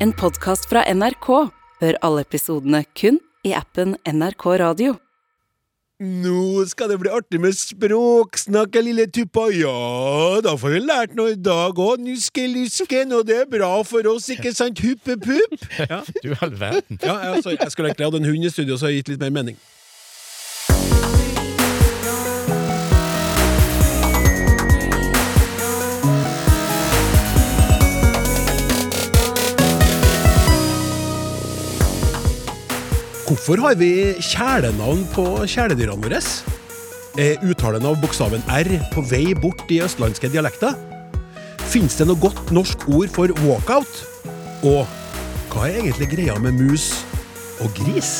[0.00, 1.28] En podkast fra NRK.
[1.82, 4.96] Hør alle episodene kun i appen NRK Radio.
[5.98, 9.48] Nå skal det bli artig med språksnakk, lille tuppa.
[9.50, 9.72] Ja,
[10.46, 11.98] da får vi lært noe i dag òg.
[12.06, 15.58] Nuskelusken, og det er bra for oss, ikke sant, huppepupp?
[15.90, 17.00] Ja, Du all verden.
[17.02, 19.34] ja altså, jeg skulle egentlig hatt en hund i studio, så har gitt litt mer
[19.40, 19.58] mening.
[33.28, 36.18] Hvorfor har vi kjælenavn på kjæledyrene våre?
[37.20, 40.72] Er uttalen av bokstaven R på vei bort i østlandske dialekter?
[41.68, 43.98] Fins det noe godt norsk ord for walkout?
[44.64, 44.88] Og
[45.52, 46.86] hva er egentlig greia med mus
[47.60, 48.14] og gris?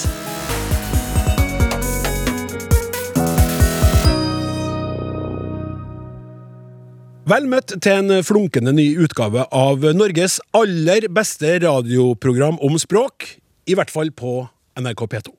[7.32, 13.72] Vel møtt til en flunkende ny utgave av Norges aller beste radioprogram om språk, i
[13.72, 14.42] hvert fall på
[14.78, 15.34] NRK P2.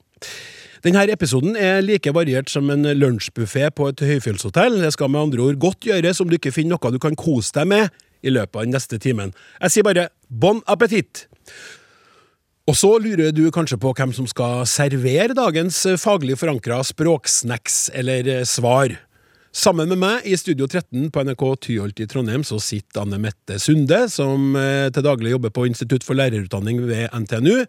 [0.85, 4.79] Denne episoden er like variert som en lunsjbuffé på et høyfjellshotell.
[4.83, 7.51] Det skal med andre ord godt gjøres om du ikke finner noe du kan kose
[7.57, 7.89] deg med
[8.23, 9.33] i løpet av den neste timen.
[9.59, 11.27] Jeg sier bare bon appétit!
[12.69, 18.43] Og så lurer du kanskje på hvem som skal servere dagens faglig forankra språksnacks eller
[18.45, 18.93] svar.
[19.49, 23.57] Sammen med meg i Studio 13 på NRK Tyholt i Trondheim så sitter Anne Mette
[23.57, 27.65] Sunde, som eh, til daglig jobber på Institutt for lærerutdanning ved NTNU.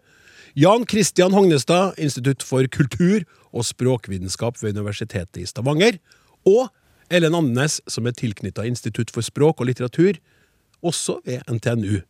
[0.55, 3.23] Jan Christian Hognestad, Institutt for kultur
[3.55, 5.97] og språkvitenskap ved Universitetet i Stavanger.
[6.47, 6.67] Og
[7.11, 10.19] Ellen Andenes, som er tilknytta Institutt for språk og litteratur,
[10.83, 12.01] også ved NTNU.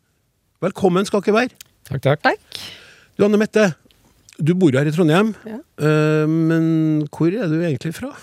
[0.61, 1.55] Velkommen skal dere være.
[1.89, 2.21] Takk, takk.
[2.25, 2.59] Takk.
[3.17, 3.71] Du, Anne Mette,
[4.41, 5.57] du bor jo her i Trondheim, Ja.
[5.81, 8.13] eh, men hvor er du egentlig fra?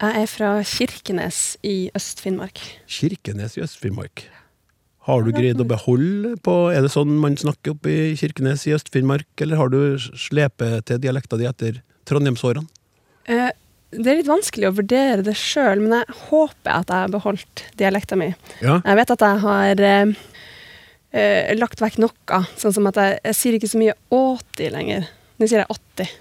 [0.00, 2.58] Jeg er fra Kirkenes i Øst-Finnmark.
[2.88, 4.24] Kirkenes i Øst-Finnmark.
[5.08, 8.74] Har du greid å beholde på Er det sånn man snakker oppe i Kirkenes i
[8.76, 12.66] Øst-Finnmark, eller har du slepet til dialekta di etter Trondheimsårene?
[13.30, 13.48] Eh,
[13.90, 17.64] det er litt vanskelig å vurdere det sjøl, men jeg håper at jeg har beholdt
[17.80, 18.28] dialekta mi.
[18.62, 18.76] Ja.
[18.84, 20.12] Jeg vet at jeg har eh,
[21.16, 25.08] eh, lagt vekk noe, sånn som at jeg, jeg sier ikke så mye 80 lenger.
[25.40, 26.14] Nå sier jeg 80.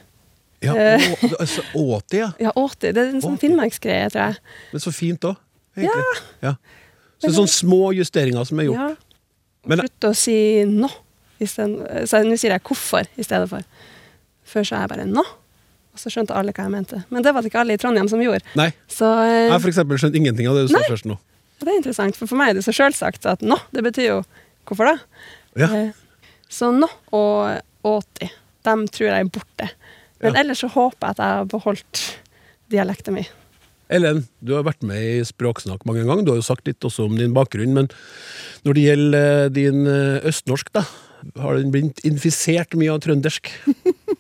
[0.66, 1.06] ja Eh.
[1.24, 2.32] å, altså, 80, ja.
[2.48, 2.96] Ja, 80.
[2.96, 4.42] Det er en sånn finnmarksgreie, tror jeg.
[4.74, 5.38] Men så fint òg,
[5.78, 6.08] egentlig.
[6.42, 6.50] Ja.
[6.50, 6.56] Ja.
[7.20, 8.98] Så det er sånne små justeringer som er gjort.
[9.68, 9.76] Ja.
[9.76, 10.36] Slutt å si
[10.66, 10.90] 'nå'.
[11.44, 13.64] Så nå sier jeg 'hvorfor' i stedet for.
[14.46, 15.26] Før sa jeg bare 'nå',
[15.94, 17.04] og så skjønte alle hva jeg mente.
[17.10, 18.42] Men det var det ikke alle i Trondheim som gjorde.
[18.56, 21.18] Nei, Så eh, jeg har for eksempel skjønt ingenting av det du sa først nå.
[21.60, 24.24] det er interessant, for for meg er det så sjølsagt at 'nå', det betyr jo
[24.66, 25.00] 'hvorfor da?'
[25.58, 25.68] Ja.
[25.76, 25.92] Eh,
[26.50, 28.32] Så 'nå' og 80,
[28.64, 29.70] dem tror jeg er borte.
[30.22, 30.40] Men Ja.
[30.42, 32.16] ellers så håper jeg at jeg har beholdt
[32.72, 33.28] dialekten mi.
[33.90, 36.26] Ellen, du har vært med i Språksnakk mange ganger.
[36.26, 37.74] Du har jo sagt litt også om din bakgrunn.
[37.74, 37.90] Men
[38.68, 40.86] når det gjelder eh, din eh, østnorsk, da,
[41.42, 43.52] har den blitt infisert mye av trøndersk?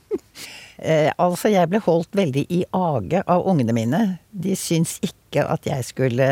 [0.79, 3.97] Eh, altså, jeg ble holdt veldig i age av ungene mine.
[4.31, 6.27] De syns ikke at jeg skulle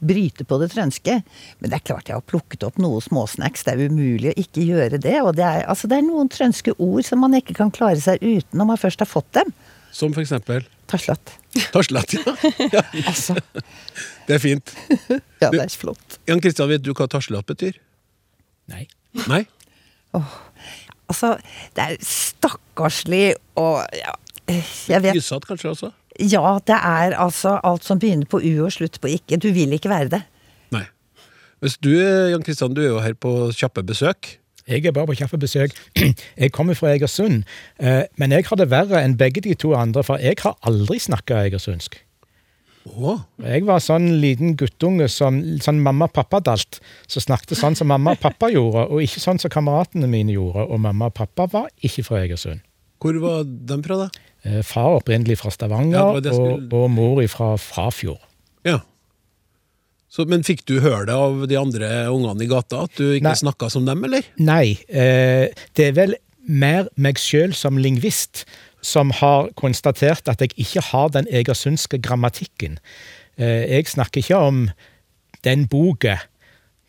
[0.00, 1.18] bryte på det trønske.
[1.60, 3.66] Men det er klart jeg har plukket opp noe småsnacks.
[3.66, 5.18] Det er umulig å ikke gjøre det.
[5.20, 8.24] Og det er, altså, det er noen trønske ord som man ikke kan klare seg
[8.24, 9.52] uten når man først har fått dem.
[9.92, 11.32] Som for eksempel Taslett.
[11.72, 12.12] Tarslett.
[12.12, 12.34] Ja.
[12.72, 13.36] ja, Altså,
[14.26, 14.72] det er fint.
[15.42, 16.18] ja, det er flott.
[16.26, 17.78] Jan Kristian, vet du hva tarslett betyr?
[18.70, 18.88] Nei.
[19.30, 19.44] Nei?
[20.14, 21.36] Altså,
[21.78, 24.16] det er stakkarslig og ja,
[24.90, 25.92] Jeg vet Gysete kanskje også?
[26.18, 29.38] Ja, det er altså alt som begynner på u og slutter på ikke.
[29.38, 30.22] Du vil ikke være det.
[30.74, 30.84] Nei.
[31.62, 34.39] Hvis du, Jan Kristian, du er jo her på kjappe besøk.
[34.70, 35.74] Jeg er bare på kaffebesøk.
[36.42, 37.42] Jeg kommer fra Egersund,
[37.82, 40.98] eh, men jeg har det verre enn begge de to andre, for jeg har aldri
[41.02, 41.98] snakka egersundsk.
[43.44, 46.80] Jeg var sånn liten guttunge som sånn mamma og pappa dalt.
[47.06, 50.64] som snakket sånn som mamma og pappa gjorde, og ikke sånn som kameratene mine gjorde,
[50.70, 52.60] og mamma og pappa var ikke fra Egersund.
[53.00, 54.08] hvor var de fra, da?
[54.44, 56.68] Eh, Far opprinnelig fra Stavanger, ja, skulle...
[56.72, 58.20] og, og mor fra Frafjord.
[58.64, 58.80] Ja.
[60.10, 63.36] Så, men fikk du høre det av de andre ungene i gata, at du ikke
[63.44, 64.26] snakka som dem, eller?
[64.42, 65.46] Nei, eh,
[65.78, 66.16] det er vel
[66.50, 68.42] mer meg sjøl som lingvist
[68.82, 72.78] som har konstatert at jeg ikke har den egersundske grammatikken.
[73.36, 74.64] Eh, jeg snakker ikke om
[75.46, 76.18] den boka,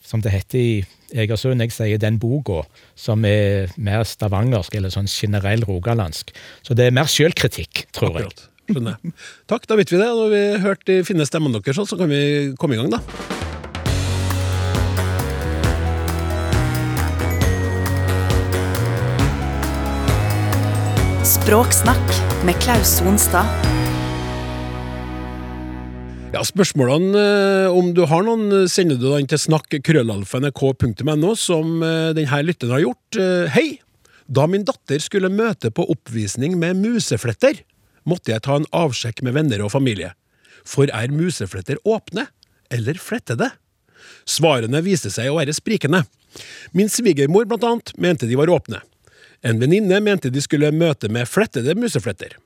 [0.02, 0.72] som det heter i
[1.12, 1.62] Egersund.
[1.62, 2.64] Jeg sier den boka,
[2.96, 6.32] som er mer stavangersk eller sånn generell rogalandsk.
[6.66, 8.32] Så det er mer sjølkritikk, tror jeg.
[8.70, 9.14] Skjønner jeg.
[9.50, 10.10] Takk, da vet vi det.
[10.12, 13.02] Når vi har hørt de fine stemmene deres, så kan vi komme i gang, da.
[21.32, 23.46] Språksnakk med Klaus Sonstad.
[26.32, 32.14] Ja, Spørsmålene, eh, om du har noen, eh, sender du den til snakk.krøllalfa.nrk.no, som eh,
[32.16, 33.20] denne lytteren har gjort.
[33.52, 33.82] Hei!
[34.32, 37.60] Da min datter skulle møte på oppvisning med musefletter,
[38.08, 40.14] måtte jeg ta en avsjekk med venner og familie.
[40.68, 42.28] For er musefletter åpne
[42.72, 43.52] eller flettede?
[44.26, 46.04] Svarene viste seg å være sprikende.
[46.78, 48.82] Min svigermor blant annet mente de var åpne.
[49.42, 52.38] En venninne mente de skulle møte med flettede musefletter.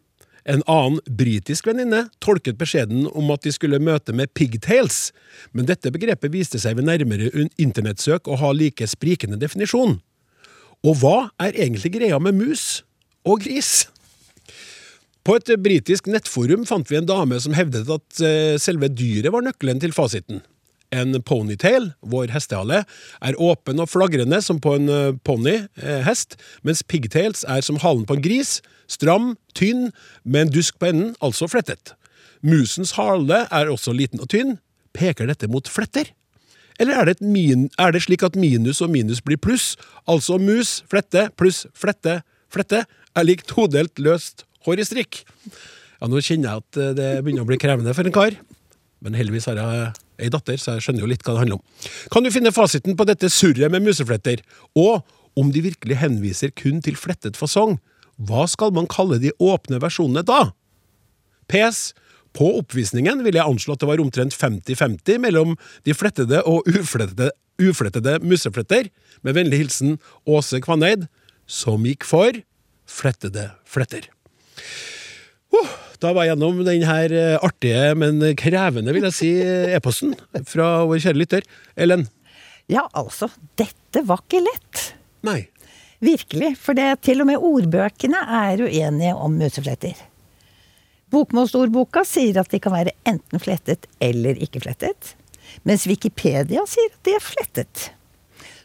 [0.45, 5.09] En annen britisk venninne tolket beskjeden om at de skulle møte med pigtails,
[5.51, 9.97] men dette begrepet viste seg ved nærmere internettsøk å ha like sprikende definisjon.
[10.85, 12.83] Og hva er egentlig greia med mus
[13.25, 13.87] og gris?
[15.25, 19.41] På et britisk nettforum fant vi en dame som hevdet at eh, selve dyret var
[19.41, 20.43] nøkkelen til fasiten.
[20.93, 22.83] En ponytail, vår hestehale,
[23.25, 28.05] er åpen og flagrende som på en eh, eh, hest, mens pigtails er som halen
[28.05, 29.89] på en gris, stram, tynn,
[30.21, 31.95] med en dusk på enden, altså flettet.
[32.45, 34.59] Musens hale er også liten og tynn.
[34.93, 36.13] Peker dette mot fletter?
[36.77, 39.73] Eller er det, et min, er det slik at minus og minus blir pluss,
[40.05, 42.19] altså mus, flette, pluss flette,
[42.53, 42.85] flette,
[43.15, 45.23] er lik todelt løst hår i strikk?
[46.01, 48.37] Ja, nå kjenner jeg at eh, det begynner å bli krevende for en kar.
[49.05, 49.89] Men heldigvis har jeg
[50.25, 51.91] ei datter, så jeg skjønner jo litt hva det handler om.
[52.13, 54.41] Kan du finne fasiten på dette surret med musefletter?
[54.79, 55.03] Og
[55.39, 57.77] om de virkelig henviser kun til flettet fasong,
[58.15, 60.49] hva skal man kalle de åpne versjonene da?
[61.51, 61.91] PS.
[62.35, 65.53] På oppvisningen vil jeg anslå at det var omtrent 50-50 mellom
[65.87, 67.29] de flettede og uflettede,
[67.63, 68.89] uflettede musefletter.
[69.23, 69.95] Med vennlig hilsen
[70.27, 71.07] Åse Kvaneid,
[71.47, 72.43] som gikk for
[72.89, 74.09] flettede fletter.
[75.55, 75.73] Oh,
[76.03, 80.15] da var jeg gjennom den her eh, artige, men krevende, vil jeg si, eh, e-posten
[80.49, 81.47] fra vår kjære lytter.
[81.79, 82.07] Ellen?
[82.71, 83.29] Ja, altså,
[83.59, 84.89] dette var ikke lett.
[85.25, 85.45] Nei.
[86.03, 86.55] Virkelig.
[86.59, 89.95] For det, til og med ordbøkene er uenige om musefletter.
[91.13, 95.13] Bokmålsordboka sier at de kan være enten flettet eller ikke flettet.
[95.63, 97.89] Mens Wikipedia sier at de er flettet.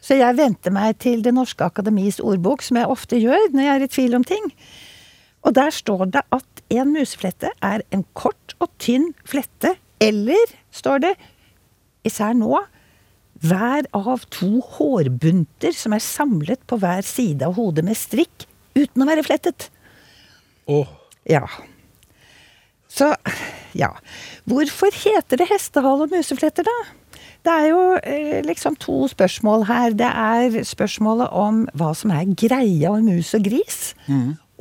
[0.01, 3.73] Så jeg venter meg til Det norske akademis ordbok, som jeg ofte gjør når jeg
[3.75, 4.49] er i tvil om ting.
[5.41, 11.01] Og der står det at en museflette er en kort og tynn flette, eller, står
[11.03, 11.15] det,
[12.07, 12.53] især nå,
[13.41, 18.45] hver av to hårbunter som er samlet på hver side av hodet med strikk,
[18.77, 19.69] uten å være flettet.
[20.69, 20.97] Åh,
[21.29, 21.45] Ja.
[22.91, 23.13] Så,
[23.77, 23.93] ja.
[24.49, 26.73] Hvorfor heter det hestehale og musefletter, da?
[27.45, 29.95] Det er jo eh, liksom to spørsmål her.
[29.97, 33.79] Det er spørsmålet om hva som er greia med mus og gris.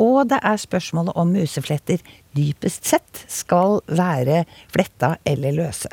[0.00, 2.00] Og det er spørsmålet om musefletter
[2.36, 5.90] dypest sett skal være fletta eller løse.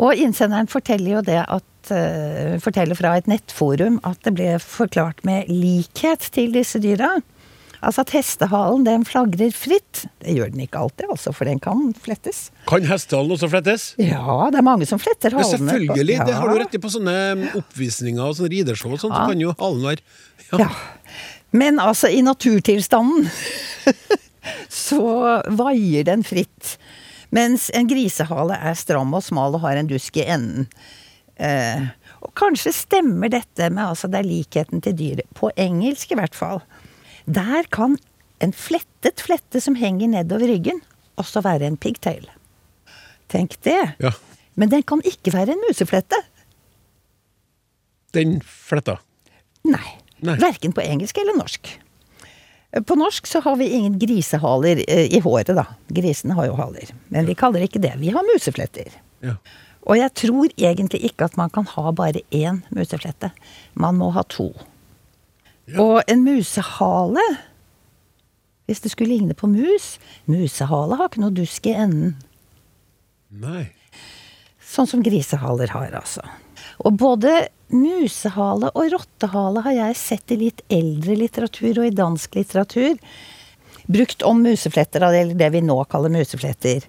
[0.00, 5.20] Og innsenderen forteller jo det at eh, forteller fra et nettforum at det ble forklart
[5.28, 7.18] med likhet til disse dyra.
[7.80, 10.02] Altså at hestehalen den flagrer fritt.
[10.20, 12.50] Det gjør den ikke alltid, altså, for den kan flettes.
[12.68, 13.86] Kan hestehalen også flettes?
[14.00, 15.48] Ja, det er mange som fletter Ja, halene.
[15.48, 17.14] på- selvfølgelig, det har du rett i på sånne
[17.56, 20.04] oppvisninger og sånne rideshow og sånt, så kan jo halen være
[20.60, 20.68] Ja.
[21.50, 23.28] Men altså, i naturtilstanden
[24.86, 25.02] så
[25.50, 26.76] vaier den fritt.
[27.34, 30.66] Mens en grisehale er stram og smal og har en dusk i enden.
[31.40, 31.88] Eh,
[32.20, 35.28] og kanskje stemmer dette med altså det er likheten til dyret.
[35.38, 36.60] På engelsk i hvert fall.
[37.30, 37.96] Der kan
[38.42, 40.80] en flettet flette som henger nedover ryggen,
[41.20, 42.26] også være en pigtail.
[43.30, 43.78] Tenk det.
[44.02, 44.10] Ja,
[44.54, 46.16] Men den kan ikke være en museflette.
[48.12, 48.96] den fletta.
[49.64, 49.99] Nei.
[50.26, 50.36] Nei.
[50.40, 51.70] Verken på engelsk eller norsk.
[52.86, 55.66] På norsk så har vi ingen grisehaler eh, i håret, da.
[55.88, 56.92] Grisene har jo haler.
[57.10, 57.96] Men vi kaller det ikke det.
[57.98, 58.92] Vi har musefletter.
[59.26, 59.34] Ja.
[59.88, 63.32] Og jeg tror egentlig ikke at man kan ha bare én museflette.
[63.74, 64.52] Man må ha to.
[65.66, 65.80] Ja.
[65.82, 67.22] Og en musehale
[68.66, 72.16] Hvis det skulle ligne på mus Musehale har ikke noe dusk i enden.
[73.30, 73.68] Nei.
[74.62, 76.22] Sånn som grisehaler har, altså.
[76.82, 82.38] Og både musehale og rottehale har jeg sett i litt eldre litteratur og i dansk
[82.38, 82.98] litteratur.
[83.90, 86.84] Brukt om musefletter, eller det vi nå kaller musefletter.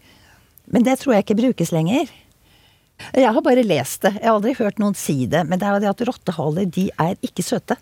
[0.72, 2.10] Men det tror jeg ikke brukes lenger.
[3.18, 4.14] Jeg har bare lest det.
[4.20, 5.42] Jeg har aldri hørt noen si det.
[5.50, 7.78] Men det er jo det at rottehaler, de er ikke søte.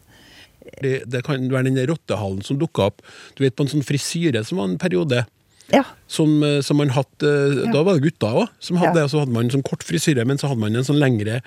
[0.83, 2.99] Det, det kan være den rottehalen som dukka opp
[3.33, 5.23] Du vet på en sånn frisyre som var en periode.
[5.71, 5.83] Ja.
[6.09, 7.71] Som, eh, som man hatt eh, Ja.
[7.73, 8.93] Da var det gutta òg som hadde Ja.
[8.95, 9.03] det.
[9.03, 11.41] og Så hadde man en sånn kort frisyre, men så hadde man en sånn lengre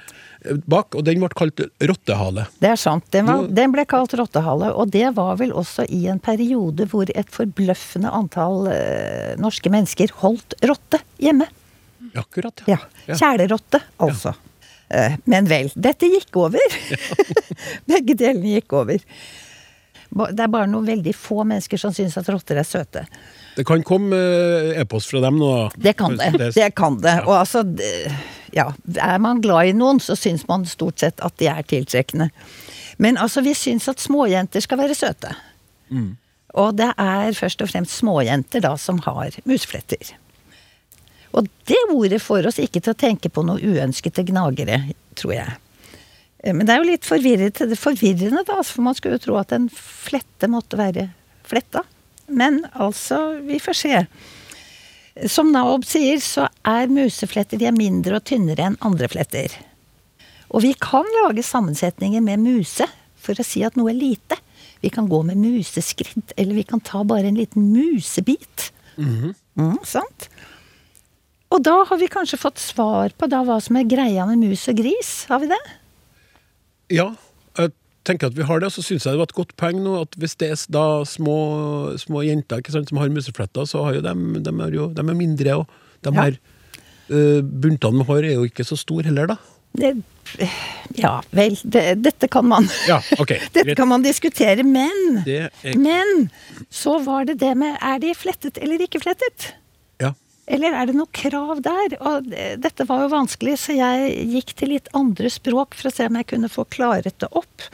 [0.44, 0.94] eh, bak.
[0.94, 2.46] Og den ble kalt rottehale.
[2.62, 3.04] Det er sant.
[3.10, 7.10] Den, var, den ble kalt rottehale, og det var vel også i en periode hvor
[7.14, 11.48] et forbløffende antall eh, norske mennesker holdt rotte hjemme.
[12.18, 12.78] Akkurat, Ja.
[13.08, 14.34] Kjælerotte, altså.
[14.92, 15.70] Eh, men vel.
[15.74, 16.60] Dette gikk over.
[17.88, 18.98] Begge delene gikk over.
[20.12, 23.06] Det er bare noen veldig få mennesker som syns at rotter er søte.
[23.56, 25.52] Det kan komme eh, e-post fra dem nå.
[25.76, 26.52] Det kan det.
[26.56, 27.18] Det kan det.
[27.26, 27.64] Og altså,
[28.56, 32.30] ja, er man glad i noen, så syns man stort sett at de er tiltrekkende.
[33.02, 35.34] Men altså, vi syns at småjenter skal være søte.
[36.52, 40.14] Og det er først og fremst småjenter da som har musfletter.
[41.32, 44.82] Og det ordet får oss ikke til å tenke på noen uønskede gnagere,
[45.16, 45.54] tror jeg.
[46.44, 49.54] Eh, Men det er jo litt forvirrende, forvirrende da, for man skulle jo tro at
[49.56, 51.08] en flette måtte være
[51.48, 51.86] fletta.
[52.32, 54.04] Men altså, vi får se.
[55.28, 59.52] Som Naob sier, så er musefletter de er mindre og tynnere enn andre fletter.
[60.52, 62.88] Og vi kan lage sammensetninger med muse
[63.22, 64.38] for å si at noe er lite.
[64.82, 68.72] Vi kan gå med museskritt, eller vi kan ta bare en liten musebit.
[69.60, 70.28] mm, sant?
[71.52, 74.64] Og da har vi kanskje fått svar på da hva som er greia med mus
[74.72, 75.12] og gris.
[75.28, 75.60] Har vi det?
[76.92, 77.12] Ja,
[78.08, 79.94] tenker at vi har det, og så syns jeg det var et godt poeng nå
[80.02, 81.36] at hvis det er da små,
[82.00, 85.18] små jenter sant, som har musefletter, så har jo dem, dem er jo de er
[85.18, 85.66] mindre, og
[86.02, 86.22] de Ja.
[86.26, 86.38] her
[87.12, 89.36] uh, buntene med hår er jo ikke så store heller, da.
[89.78, 89.94] det
[90.96, 93.40] ja, vel, det, dette kan man Ja, okay.
[93.52, 96.30] Dette kan man diskutere, men er Men
[96.70, 99.52] så var det det med Er de flettet eller ikke flettet?
[100.52, 101.96] Eller er det noe krav der?
[102.04, 102.28] Og
[102.60, 106.18] dette var jo vanskelig, så jeg gikk til litt andre språk for å se om
[106.20, 107.68] jeg kunne få klaret det opp.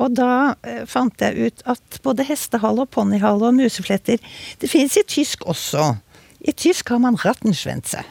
[0.00, 4.22] Og da eh, fant jeg ut at både hestehale og ponnihale og musefletter
[4.60, 5.92] Det fins i tysk også.
[6.42, 8.02] I tysk har man rattenschwänze.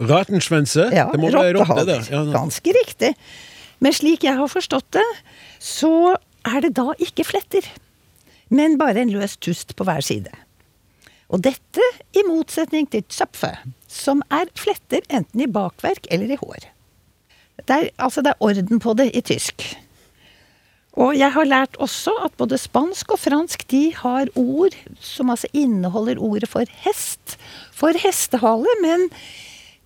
[0.00, 0.88] Rattenschwänze?
[0.96, 2.00] Ja, det må være rotte, det.
[2.10, 3.12] Ja, Ganske riktig.
[3.84, 5.04] Men slik jeg har forstått det,
[5.62, 6.16] så
[6.48, 7.68] er det da ikke fletter.
[8.48, 10.32] Men bare en løs tust på hver side.
[11.32, 11.82] Og dette
[12.14, 13.52] i motsetning til zöpfe,
[13.90, 16.68] som er fletter enten i bakverk eller i hår.
[17.66, 19.64] Det er, altså det er orden på det i tysk.
[20.96, 25.50] Og jeg har lært også at både spansk og fransk de har ord som altså
[25.52, 27.36] inneholder ordet for hest,
[27.76, 29.10] for hestehale, men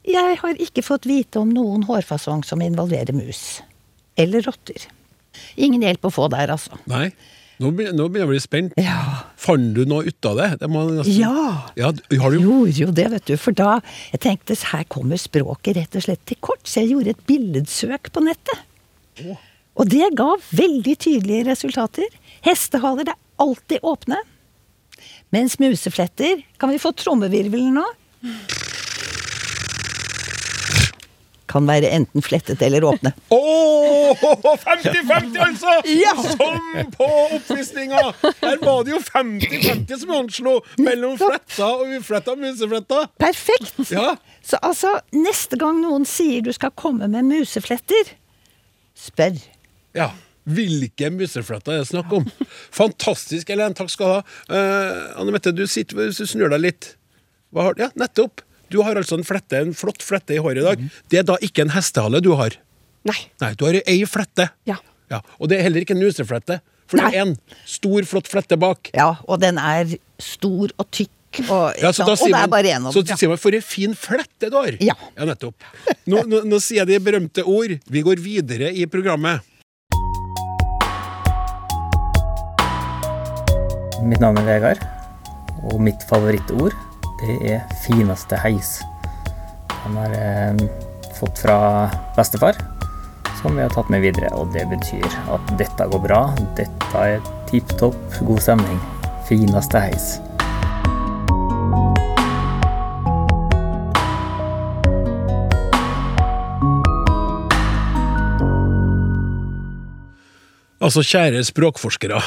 [0.07, 3.59] jeg har ikke fått vite om noen hårfasong som involverer mus.
[4.21, 4.87] Eller rotter.
[5.59, 6.79] Ingen hjelp å få der, altså.
[6.91, 7.11] Nei.
[7.61, 8.73] Nå nå begynner jeg å bli spent.
[8.81, 9.01] Ja.
[9.37, 10.49] Fant du noe ut av det?
[10.63, 11.69] det nesten- Ja.
[11.77, 11.91] ja.
[11.93, 13.37] du- Har du Gjorde jo det, vet du.
[13.37, 13.81] For da
[14.13, 18.11] jeg tenkte her kommer språket rett og slett til kort, så jeg gjorde et billedsøk
[18.13, 19.37] på nettet.
[19.77, 22.09] Og det ga veldig tydelige resultater.
[22.43, 24.17] Hestehaler er alltid åpne.
[25.33, 27.87] Mens musefletter Kan vi få trommevirvelen nå?
[31.51, 33.13] Kan være enten flettet eller åpne.
[33.35, 34.23] Åh,
[34.63, 35.75] 50-50 altså!
[35.91, 36.15] Ja.
[36.23, 38.05] Som på oppvisninga!
[38.41, 43.05] Der var det jo 50-50 som anslo mellom fletta og ufletta musefletta.
[43.21, 43.75] Perfekt!
[43.91, 44.15] Ja.
[44.47, 48.15] Så altså, neste gang noen sier du skal komme med musefletter,
[48.99, 49.39] spør.
[49.99, 50.13] ja.
[50.51, 52.25] Hvilke musefletter er det snakk om?
[52.75, 53.75] Fantastisk, Ellen.
[53.77, 54.23] Takk skal du ha.
[54.49, 56.89] Uh, Anne Mette, du sitter hvis du snur deg litt.
[57.55, 58.41] Hva har, ja, nettopp.
[58.71, 60.83] Du har altså en flette, en flott flette i håret i dag.
[61.11, 62.55] Det er da ikke en hestehale du har.
[63.09, 63.17] Nei.
[63.43, 64.51] Nei, du har ei flette.
[64.69, 64.77] Ja.
[65.11, 66.61] Ja, Og det er heller ikke en museflette.
[66.91, 67.33] For det er en
[67.67, 68.93] stor, flott flette bak.
[68.95, 69.91] Ja, og den er
[70.23, 71.11] stor og tykk,
[71.49, 73.17] og, Ja, så da og sier det er man, bare så ja.
[73.19, 74.77] sier man 'for en fin flette du har'.
[74.83, 74.95] Ja.
[75.19, 75.55] nettopp.
[76.07, 77.79] Nå, nå, nå sier jeg de berømte ord.
[77.87, 79.41] Vi går videre i programmet.
[84.03, 84.81] Mitt navn er Vegard,
[85.71, 86.75] og mitt favorittord
[87.21, 88.81] det er 'fineste heis'.
[89.85, 90.69] Den har jeg
[91.19, 92.57] fått fra bestefar,
[93.43, 94.33] som vi har tatt med videre.
[94.33, 98.81] Og det betyr at dette går bra, dette er tipp topp, god stemning.
[99.29, 100.21] Fineste heis.
[110.81, 112.21] Altså, kjære språkforskere,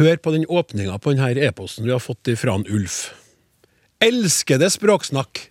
[0.00, 3.29] hør på den åpninga på denne e-posten vi har fått fra Ulf.
[4.00, 5.50] Elskede språksnakk!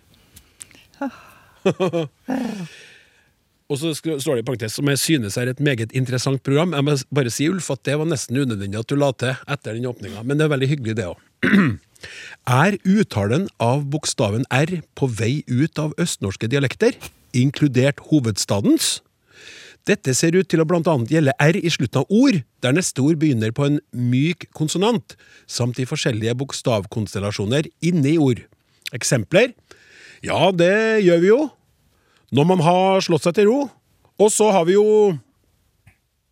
[3.70, 6.74] Og så står det i parentes som jeg synes er et meget interessant program.
[6.74, 9.76] Jeg må bare si, Ulf, at det var nesten unødvendig at du la til etter
[9.76, 11.20] den åpninga, men det er veldig hyggelig, det òg.
[12.48, 16.96] Er uttalen av bokstaven R på vei ut av østnorske dialekter,
[17.36, 18.98] inkludert hovedstadens?
[19.88, 23.16] Dette ser ut til å annet gjelde R i slutten av ord, der neste ord
[23.20, 25.16] begynner på en myk konsonant,
[25.48, 28.44] samt i forskjellige bokstavkonstellasjoner inne i ord.
[28.92, 29.54] Eksempler?
[30.26, 31.40] Ja, det gjør vi jo.
[32.30, 33.60] Når man har slått seg til ro.
[34.20, 35.16] Og så har vi jo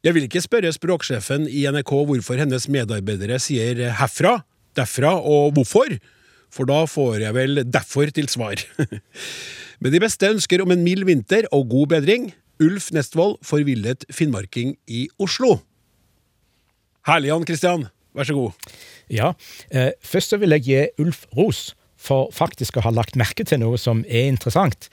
[0.04, 4.36] Jeg vil ikke spørre språksjefen i NRK hvorfor hennes medarbeidere sier herfra,
[4.78, 5.96] derfra og hvorfor,
[6.54, 8.62] for da får jeg vel derfor til svar.
[9.82, 14.76] Med de beste ønsker om en mild vinter og god bedring, Ulf Nestvold, forvillet finnmarking
[14.90, 15.60] i Oslo.
[17.06, 17.86] Herlig, Jan Christian.
[18.16, 18.72] Vær så god.
[19.10, 19.32] Ja,
[19.70, 23.60] eh, Først så vil jeg gi Ulf ros for faktisk å ha lagt merke til
[23.62, 24.88] noe som er interessant.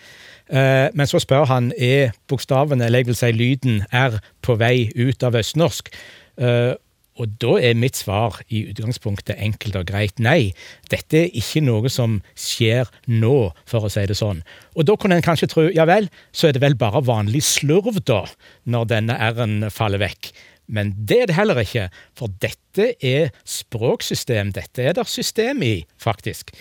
[0.50, 4.92] Eh, men så spør han er bokstavene, eller jeg vil si lyden, R på vei
[4.96, 5.90] ut av østnorsk.
[6.38, 6.74] Eh,
[7.16, 10.52] og da er mitt svar i utgangspunktet enkelt og greit nei.
[10.92, 13.36] Dette er ikke noe som skjer nå,
[13.70, 14.44] for å si det sånn.
[14.76, 18.02] Og da kunne en kanskje tro ja vel, så er det vel bare vanlig slurv,
[18.04, 18.26] da,
[18.68, 20.34] når denne R-en faller vekk.
[20.68, 24.52] Men det er det heller ikke, for dette er språksystem.
[24.56, 26.52] Dette er det system i, faktisk.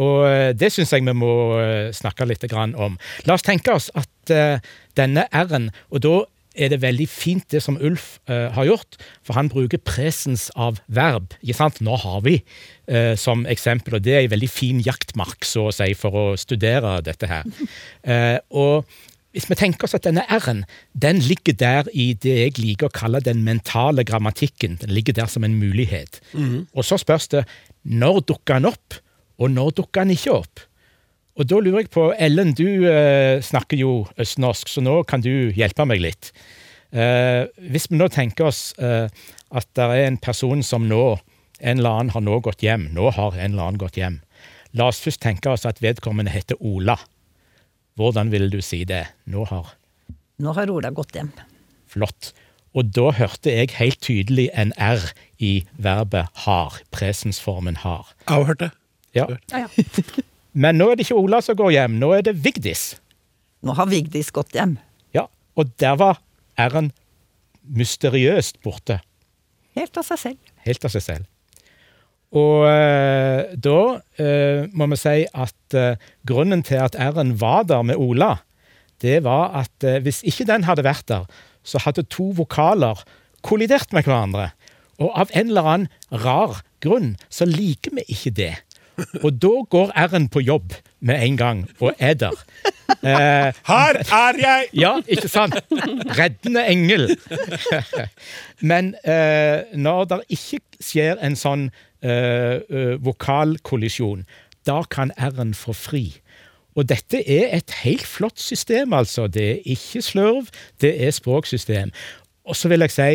[0.00, 2.98] Og eh, det syns jeg vi må eh, snakke litt om.
[3.26, 4.58] La oss tenke oss at uh,
[4.96, 6.14] denne R-en Og da
[6.54, 10.80] er det veldig fint det som Ulf uh, har gjort, for han bruker presens av
[10.86, 11.34] verb.
[11.42, 11.80] ikke sant?
[11.84, 12.38] Nå har vi
[12.90, 16.24] uh, som eksempel, og det er en veldig fin jaktmark så å si, for å
[16.40, 17.48] studere dette her.
[18.62, 18.86] og
[19.34, 20.62] hvis vi tenker oss at denne R-en
[20.94, 24.76] den ligger der i det jeg liker å kalle den mentale grammatikken.
[24.78, 26.20] Den ligger der som en mulighet.
[26.38, 26.68] Mm.
[26.70, 27.42] Og så spørs det
[27.82, 29.00] når dukker den opp,
[29.42, 30.62] og når dukker den ikke opp?
[31.34, 35.50] Og da lurer jeg på, Ellen, du eh, snakker jo østnorsk, så nå kan du
[35.56, 36.30] hjelpe meg litt.
[36.94, 39.08] Eh, hvis vi nå tenker oss eh,
[39.50, 41.16] at det er en person som nå,
[41.58, 44.20] en eller annen har nå gått hjem, nå har en eller annen gått hjem.
[44.78, 46.96] La oss først tenke oss at vedkommende heter Ola.
[47.98, 49.04] Hvordan vil du si det?
[49.30, 49.74] Nå har
[50.42, 51.30] Nå har Ola gått hjem.
[51.90, 52.32] Flott.
[52.74, 55.02] Og da hørte jeg helt tydelig en R
[55.38, 56.80] i verbet har.
[56.94, 58.10] Presensformen har.
[58.26, 58.70] Jeg har hørt det.
[59.14, 59.28] Ja.
[59.50, 60.24] Ja, ja.
[60.54, 62.94] Men nå er det ikke Ola som går hjem, nå er det Vigdis.
[63.64, 64.76] Nå har Vigdis gått hjem.
[65.16, 65.26] Ja,
[65.58, 66.20] Og der var
[66.58, 66.92] R-en
[67.64, 69.00] mysteriøst borte.
[69.74, 70.52] Helt av seg selv.
[70.66, 71.30] Helt av seg selv.
[72.34, 73.78] Og eh, da
[74.18, 78.36] eh, må vi si at eh, grunnen til at R-en var der med Ola,
[79.02, 81.28] det var at eh, hvis ikke den hadde vært der,
[81.66, 83.02] så hadde to vokaler
[83.46, 84.50] kollidert med hverandre.
[85.02, 88.52] Og av en eller annen rar grunn så liker vi ikke det.
[89.22, 90.74] Og da går R-en på jobb
[91.04, 92.36] med en gang, og er der.
[93.02, 94.68] Eh, Her er jeg!
[94.76, 95.56] Ja, ikke sant?
[96.18, 97.08] Reddende engel.
[98.60, 101.68] Men eh, når det ikke skjer en sånn
[102.04, 104.24] eh, eh, vokalkollisjon,
[104.68, 106.04] da kan R-en få fri.
[106.74, 109.28] Og dette er et helt flott system, altså.
[109.30, 110.48] Det er ikke slørv,
[110.82, 111.92] det er språksystem.
[112.44, 113.10] Og så vil jeg si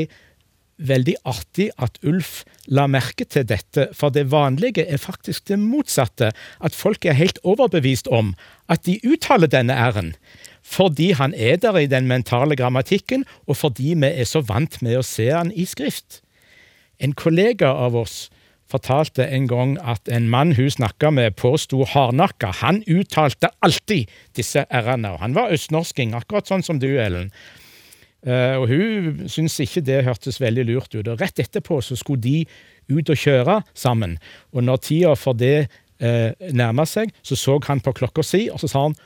[0.79, 6.31] veldig artig at Ulf la merke til dette, for det vanlige er faktisk det motsatte.
[6.61, 8.35] At folk er helt overbevist om
[8.69, 10.13] at de uttaler denne r-en.
[10.63, 14.99] Fordi han er der i den mentale grammatikken, og fordi vi er så vant med
[14.99, 16.21] å se han i skrift.
[16.99, 18.27] En kollega av oss
[18.69, 22.51] fortalte en gang at en mann hun snakka med, påsto hardnakka.
[22.61, 27.31] Han uttalte alltid disse r-ene, og han var østnorsking, akkurat sånn som du, Ellen.
[28.27, 31.07] Uh, og hun syntes ikke det hørtes veldig lurt ut.
[31.07, 32.43] Og rett etterpå så skulle de
[32.91, 34.17] ut og kjøre sammen.
[34.51, 35.69] Og når tida for det
[36.01, 38.97] eh, nærma seg, så så han på klokka si, og så sa han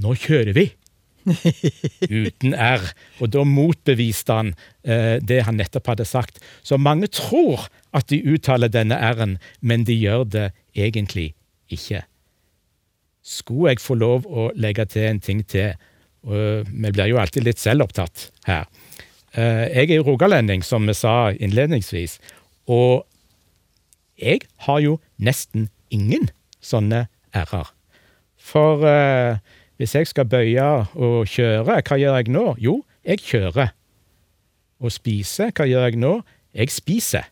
[0.00, 0.70] 'nå kjører vi'.
[2.24, 2.84] Uten R.
[3.20, 4.54] Og da motbeviste han
[4.84, 6.40] eh, det han nettopp hadde sagt.
[6.62, 11.34] Så mange tror at de uttaler denne R-en, men de gjør det egentlig
[11.68, 12.04] ikke.
[13.22, 15.76] Skulle jeg få lov å legge til en ting til?
[16.28, 18.66] Og vi blir jo alltid litt selvopptatt her.
[19.32, 22.18] Eh, jeg er jo rogalending, som vi sa innledningsvis,
[22.70, 23.06] og
[24.20, 26.28] jeg har jo nesten ingen
[26.60, 27.70] sånne r-er.
[28.36, 29.38] For eh,
[29.80, 30.66] hvis jeg skal bøye
[30.98, 32.44] og kjøre, hva gjør jeg nå?
[32.60, 33.72] Jo, jeg kjører.
[34.80, 36.18] Og spise, hva gjør jeg nå?
[36.56, 37.30] Jeg spiser.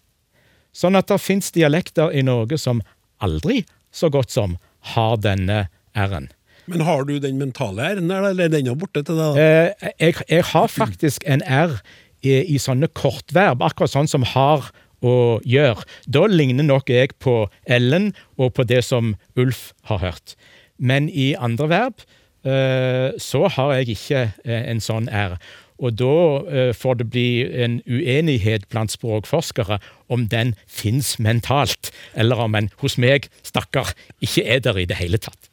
[0.72, 2.80] Sånn at det fins dialekter i Norge som
[3.24, 4.56] aldri så godt som
[4.94, 5.66] har denne
[5.98, 6.28] r-en.
[6.68, 9.40] Men har du den mentale r-en eller er den borte til deg?
[9.40, 11.78] Eh, jeg, jeg, har faktisk en r
[12.20, 15.84] i, i, sånne kortverb, akkurat sånn som har og gjør.
[16.10, 20.34] Da ligner nok jeg på Ellen og på det som Ulf har hørt.
[20.78, 22.02] Men i andre verb
[22.42, 25.38] eh, så har jeg ikke eh, en sånn r.
[25.78, 27.28] Og da får det bli
[27.62, 29.76] en uenighet blant språkforskere
[30.10, 34.98] om den fins mentalt, eller om en hos meg, stakkar, ikke er der i det
[34.98, 35.46] hele tatt.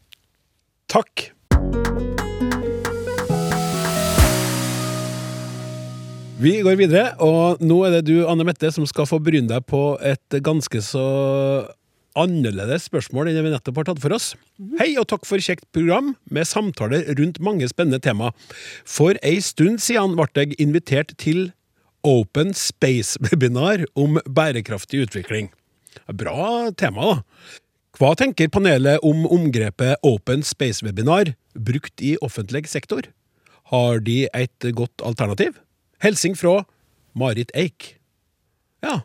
[0.92, 1.30] Takk.
[6.36, 9.66] Vi går videre, og nå er det du, Anne Mette, som skal få bryne deg
[9.72, 11.06] på et ganske så
[12.16, 14.34] annerledes spørsmål enn vi nettopp har tatt for oss.
[14.80, 18.32] Hei og takk for kjekt program med samtaler rundt mange spennende tema.
[18.88, 21.50] For ei stund siden ble jeg invitert til
[22.06, 25.50] Open Space-webinar om bærekraftig utvikling.
[26.14, 27.60] Bra tema, da.
[27.96, 33.06] Hva tenker panelet om omgrepet Open Space Webinar brukt i offentlig sektor?
[33.72, 35.56] Har de et godt alternativ?
[36.04, 36.66] Helsing fra
[37.16, 37.94] Marit Eik.
[38.84, 38.98] Ja.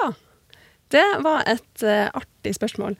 [0.00, 0.08] Ja.
[0.88, 2.96] Det var et uh, artig spørsmål.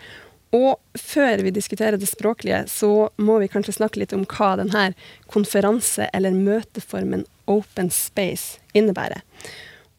[0.52, 4.94] og før vi diskuterer det språklige, så må vi kanskje snakke litt om hva denne
[5.28, 9.20] konferanse- eller møteformen open space innebærer.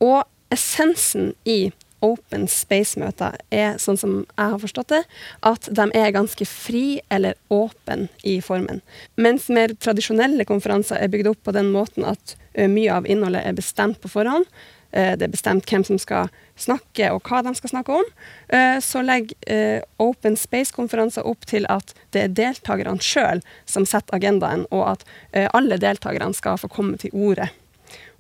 [0.02, 1.72] Og essensen i
[2.06, 5.04] open space-møter er, sånn som jeg har forstått det,
[5.44, 8.82] at de er ganske fri eller åpen i formen.
[9.16, 13.56] Mens mer tradisjonelle konferanser er bygd opp på den måten at mye av innholdet er
[13.58, 14.48] bestemt på forhånd.
[14.92, 18.06] Eh, Det er bestemt hvem som skal snakke og hva de skal snakke om.
[18.50, 24.16] Eh, Så legger eh, Open Space-konferanser opp til at det er deltakerne sjøl som setter
[24.18, 27.50] agendaen, og at eh, alle deltakerne skal få komme til orde.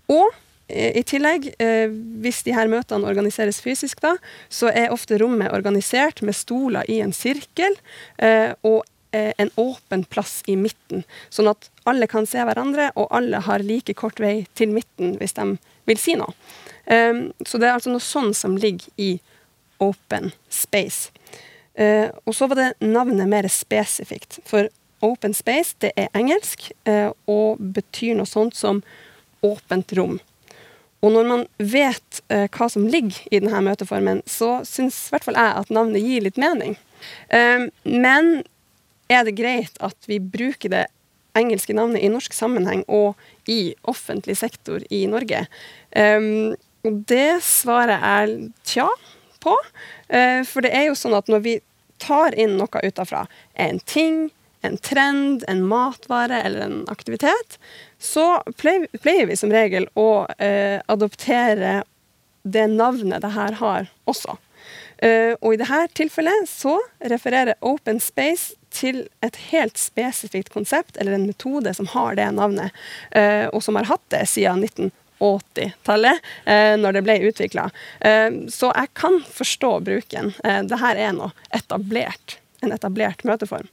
[0.10, 0.38] Og eh,
[0.70, 1.90] i tillegg, eh,
[2.22, 4.14] hvis de her møtene organiseres fysisk, da,
[4.54, 7.74] så er ofte rommet organisert med stoler i en sirkel
[8.22, 8.84] eh, og
[9.16, 11.04] eh, en åpen plass i midten,
[11.34, 15.38] sånn at alle kan se hverandre, og alle har like kort vei til midten hvis
[15.40, 15.56] de
[15.90, 16.36] vil si noe.
[16.90, 19.20] Så det er altså noe sånn som ligger i
[19.78, 21.12] open space.
[22.26, 24.72] Og så var det navnet mer spesifikt, for
[25.06, 26.72] open space det er engelsk
[27.30, 28.82] og betyr noe sånt som
[29.46, 30.18] åpent rom.
[31.00, 35.28] Og når man vet eh, hva som ligger i denne møteformen, så syns i hvert
[35.28, 36.76] fall jeg at navnet gir litt mening.
[37.32, 38.32] Eh, men
[39.10, 40.86] er det greit at vi bruker det
[41.40, 45.46] engelske navnet i norsk sammenheng og i offentlig sektor i Norge?
[45.96, 46.20] Eh,
[46.88, 48.90] og det svarer jeg tja
[49.44, 49.56] på.
[50.08, 51.56] Eh, for det er jo sånn at når vi
[52.00, 53.26] tar inn noe utafra,
[53.60, 54.30] en ting,
[54.62, 57.60] en trend, en matvare eller en aktivitet,
[58.00, 61.82] så pleier, vi som regel å eh, adoptere
[62.44, 64.38] det navnet det her har også.
[64.98, 66.76] Eh, og i dette tilfellet så
[67.12, 72.76] refererer Open Space til et helt spesifikt konsept, eller en metode som har det navnet,
[73.12, 77.70] eh, og som har hatt det siden 1980-tallet, eh, når det ble utvikla.
[78.00, 80.34] Eh, så jeg kan forstå bruken.
[80.44, 83.72] Eh, Dette er noe etablert, en etablert møteform.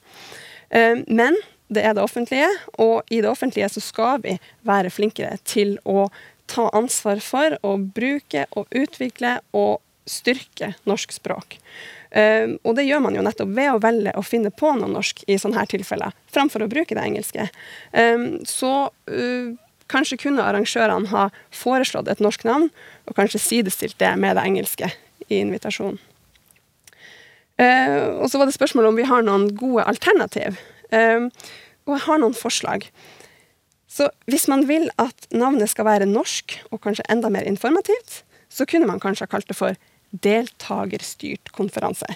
[0.70, 1.37] Eh, Men
[1.68, 2.48] det er det offentlige,
[2.79, 6.09] og i det offentlige så skal vi være flinkere til å
[6.46, 11.59] ta ansvar for å bruke og utvikle og styrke norsk språk.
[12.11, 15.24] Eh, og det gjør man jo nettopp ved å velge å finne på noe norsk
[15.26, 17.48] i sånne her tilfeller, framfor å bruke det engelske.
[17.90, 18.72] Eh, så
[19.90, 22.70] kanskje kunne arrangørene ha foreslått et norsk navn,
[23.07, 24.92] og kanskje sidestilt det med det engelske
[25.29, 25.98] i invitasjonen.
[27.59, 30.59] Eh, og så var det spørsmålet om vi har noen gode alternativ.
[30.92, 31.29] Eh,
[31.87, 32.88] og jeg har noen forslag.
[33.88, 38.66] Så hvis man vil at navnet skal være norsk, og kanskje enda mer informativt, så
[38.69, 39.79] kunne man kanskje ha kalt det for
[40.12, 42.09] deltakerstyrt konferanse.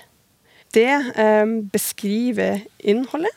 [0.75, 3.33] Det eh, beskriver innholdet.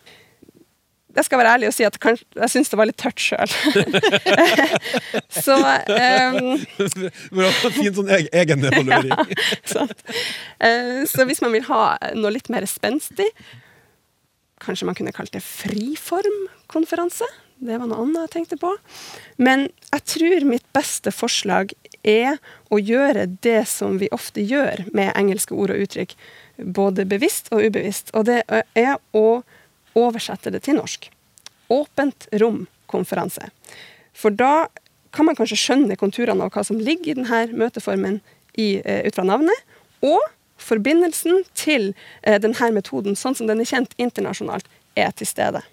[1.13, 3.52] Jeg skal være ærlig og si at kanskje, jeg syns det var litt tørt sjøl.
[5.45, 6.58] så um,
[7.34, 9.02] Bra, Fin sånn eg- ja,
[9.69, 9.93] sant.
[10.58, 11.84] Uh, Så hvis man vil ha
[12.17, 13.30] noe litt mer spenstig,
[14.63, 17.28] kanskje man kunne kalt det friformkonferanse.
[17.63, 18.71] Det var noe annet jeg tenkte på.
[19.39, 21.71] Men jeg tror mitt beste forslag
[22.04, 22.39] er
[22.73, 26.15] å gjøre det som vi ofte gjør med engelske ord og uttrykk,
[26.76, 28.12] både bevisst og ubevisst.
[28.17, 29.43] Og det er å
[29.99, 31.10] oversette det til norsk.
[31.73, 33.49] Åpent rom-konferanse.
[34.13, 34.67] For da
[35.13, 38.19] kan man kanskje skjønne konturene av hva som ligger i denne møteformen
[38.58, 39.56] i, eh, ut fra navnet,
[40.01, 40.21] og
[40.58, 44.65] forbindelsen til eh, denne metoden, sånn som den er kjent internasjonalt,
[44.97, 45.63] er til stede.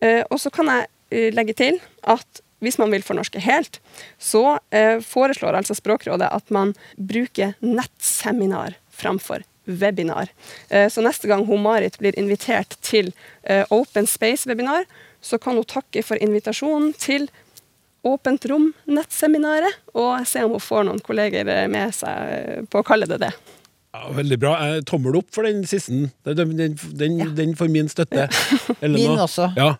[0.00, 0.90] Eh, og så kan jeg
[1.36, 3.76] legge til at hvis man vil fornorske helt,
[4.18, 4.56] så
[5.04, 10.28] foreslår altså Språkrådet at man bruker nettseminar framfor webinar.
[10.68, 14.84] Eh, så neste gang hun Marit blir invitert til eh, Open Space-webinar,
[15.24, 17.30] så kan hun takke for invitasjonen til
[18.04, 23.08] Åpent rom-nettseminaret, og se om hun får noen kolleger eh, med seg på å kalle
[23.08, 23.30] det det.
[23.94, 24.52] Ja, veldig bra.
[24.84, 26.10] Tommel opp for den siste.
[26.26, 28.26] Den, den, den, den får min støtte.
[28.84, 28.98] Elena.
[28.98, 29.52] Min også.
[29.56, 29.76] Ja.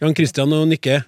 [0.00, 1.00] Jan Christian og Nikke.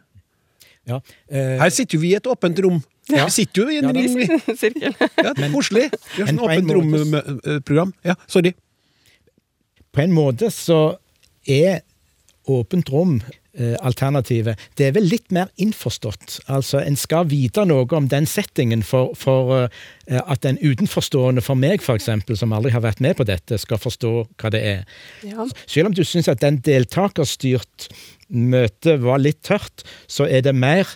[0.88, 0.98] Ja.
[1.30, 2.80] Eh, Her sitter jo vi i et åpent rom.
[3.08, 3.24] Ja.
[3.28, 4.26] Vi sitter jo i en Ja, ring, vi.
[4.60, 4.94] Sirkel.
[5.00, 5.88] Ja, det er koselig.
[6.14, 7.92] Vi har sånn en åpent rom-program.
[8.04, 8.54] Ja, sorry.
[9.92, 10.98] på en måte så
[11.48, 11.80] er
[12.48, 13.18] åpent rom
[13.58, 14.60] eh, alternativet.
[14.78, 16.38] Det er vel litt mer innforstått.
[16.48, 21.58] Altså, En skal vite noe om den settingen for, for eh, at en utenforstående for
[21.60, 24.84] meg, eksempel, som aldri har vært med på dette, skal forstå hva det er.
[25.28, 25.44] Ja.
[25.66, 27.88] Selv om du syns at den deltakerstyrt
[28.28, 30.88] møte var litt tørt, så er det mer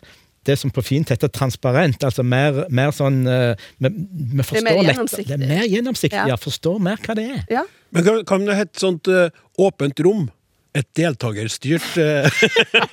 [0.49, 2.03] det som på fint heter transparent.
[2.05, 6.29] Altså mer, mer sånn uh, Vi vi forstår mer lett- Det er mer gjennomsiktig, Ja.
[6.35, 6.37] ja.
[6.41, 7.43] Forstår mer hva det er.
[7.51, 7.65] ja.
[7.93, 9.29] Men kan, kan det hete sånt uh,
[9.61, 10.31] åpent rom?
[10.75, 12.25] Et deltakerstyrt uh...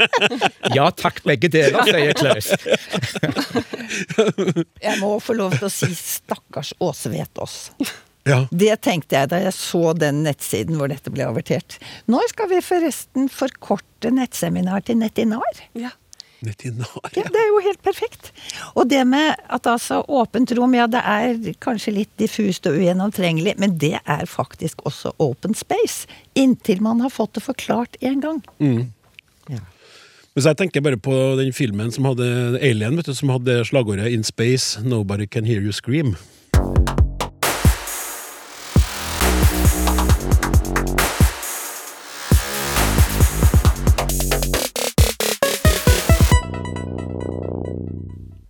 [0.78, 2.50] Ja takk, begge deler, sier Klaus.
[4.84, 7.56] Jeg må få lov til å si stakkars Åse Vetås.
[8.28, 8.42] Ja.
[8.52, 11.80] Det tenkte jeg da jeg så den nettsiden hvor dette ble avertert.
[12.12, 15.64] Når skal vi forresten forkorte nettseminar til nettinar?
[15.80, 15.94] Ja.
[16.46, 18.32] Netinar, Ja, det er jo helt perfekt.
[18.76, 23.58] Og det med at altså åpent rom, ja det er kanskje litt diffust og ugjennomtrengelig,
[23.60, 26.08] men det er faktisk også open space.
[26.40, 28.42] Inntil man har fått det forklart en gang.
[28.60, 29.62] Ja.
[30.36, 32.26] Men så jeg tenker bare på den filmen som hadde
[32.62, 36.16] Alien, vet du, som hadde slagordet 'In space, nobody can hear you scream'.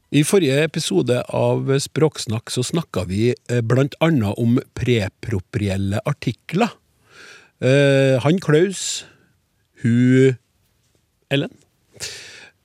[0.10, 6.72] I forrige episode av Språksnakk så snakka vi eh, blant annet om preproprielle artikler.
[7.62, 9.04] Eh, han Klaus,
[9.84, 10.34] hun
[11.30, 11.54] Ellen.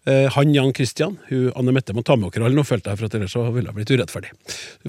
[0.08, 3.02] Eh, han Jan Christian, hun Anne Mette må ta med dere alle nå, følte jeg,
[3.02, 4.32] for at ellers så ville jeg blitt urettferdig.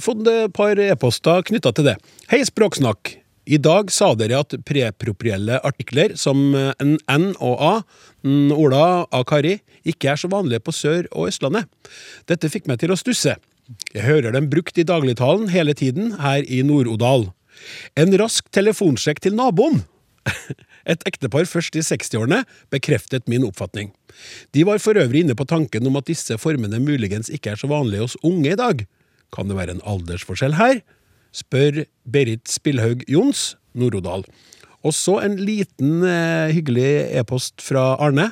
[0.07, 1.99] Fått et par e-poster knytta til det.
[2.31, 3.17] Hei, Språksnakk.
[3.45, 7.73] I dag sa dere at preproprielle artikler som eh, N og A,
[8.25, 11.69] Ola, A Kari, ikke er så vanlige på Sør- og Østlandet.
[12.25, 13.35] Dette fikk meg til å stusse.
[13.93, 17.29] Jeg hører dem brukt i dagligtalen hele tiden her i Nord-Odal.
[17.97, 19.83] En rask telefonsjekk til naboen.
[20.91, 23.93] Et ektepar først i 60-årene bekreftet min oppfatning.
[24.57, 27.69] De var for øvrig inne på tanken om at disse formene muligens ikke er så
[27.69, 28.85] vanlige hos unge i dag.
[29.33, 30.81] Kan det være en aldersforskjell her?
[31.35, 34.25] Spør Berit Spillhaug Jons, Nord-Odal.
[34.85, 38.31] Og så en liten eh, hyggelig e-post fra Arne.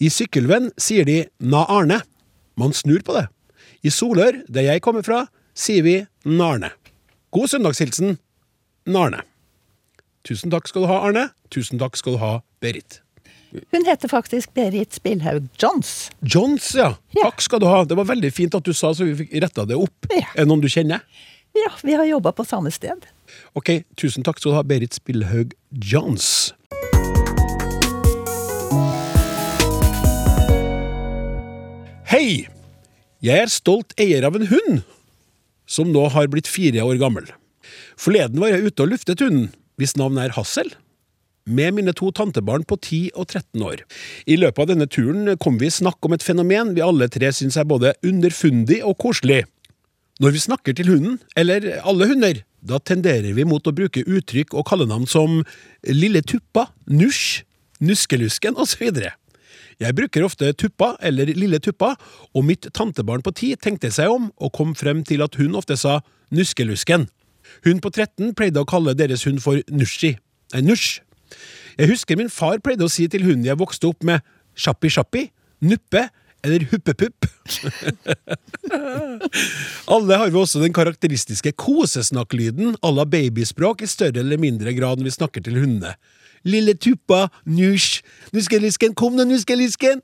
[0.00, 2.02] I Sykkelvenn sier de 'na Arne'.
[2.56, 3.28] Man snur på det.
[3.84, 6.72] I Solør, der jeg kommer fra, sier vi 'Narne'.
[7.30, 8.18] God søndagshilsen,
[8.86, 9.22] Narne.
[10.26, 11.30] Tusen takk skal du ha, Arne.
[11.50, 13.00] Tusen takk skal du ha, Berit.
[13.50, 16.10] Hun heter faktisk Berit Spillhaug Johns.
[16.22, 16.94] Johns, ja.
[17.16, 17.30] Ja.
[17.30, 17.84] Takk skal du ha.
[17.84, 20.10] Det var veldig fint at du sa, så vi fikk retta det opp.
[20.10, 20.26] Ja.
[20.34, 21.02] Er det noen du kjenner?
[21.56, 23.06] Ja, vi har jobba på samme sted.
[23.58, 26.52] Ok, tusen takk skal du ha, Berit Spillhaug Johns.
[32.10, 32.46] Hei!
[33.20, 34.78] Jeg er stolt eier av en hund,
[35.68, 37.26] som nå har blitt fire år gammel.
[38.00, 40.72] Forleden var jeg ute og luftet hunden, hvis navn er Hassel,
[41.44, 43.84] med mine to tantebarn på 10 og 13 år.
[44.24, 47.30] I løpet av denne turen kom vi i snakk om et fenomen vi alle tre
[47.34, 49.44] syns er både underfundig og koselig.
[50.20, 54.52] Når vi snakker til hunden, eller alle hunder, da tenderer vi mot å bruke uttrykk
[54.52, 55.38] og kallenavn som
[55.88, 57.40] lille tuppa, nusj,
[57.80, 58.84] nuskelusken osv.
[59.80, 61.94] Jeg bruker ofte tuppa eller lille tuppa,
[62.36, 65.78] og mitt tantebarn på ti tenkte seg om og kom frem til at hun ofte
[65.80, 66.02] sa
[66.36, 67.08] nuskelusken.
[67.64, 70.18] Hun på 13 pleide å kalle deres hund for Nushi.
[70.52, 71.00] Nei, Nusj.
[71.80, 74.20] Jeg husker min far pleide å si til hunden jeg vokste opp med
[74.58, 75.30] sjappi-sjappi,
[75.64, 76.10] nuppe
[76.44, 77.26] eller huppepupp.
[79.94, 85.00] Alle har vi også den karakteristiske kosesnakklyden à la babyspråk i større eller mindre grad
[85.00, 85.96] når vi snakker til hundene.
[86.48, 88.00] Lille tuppa, nusj,
[88.32, 90.00] nuskelisken, kom nå, nuskelisken!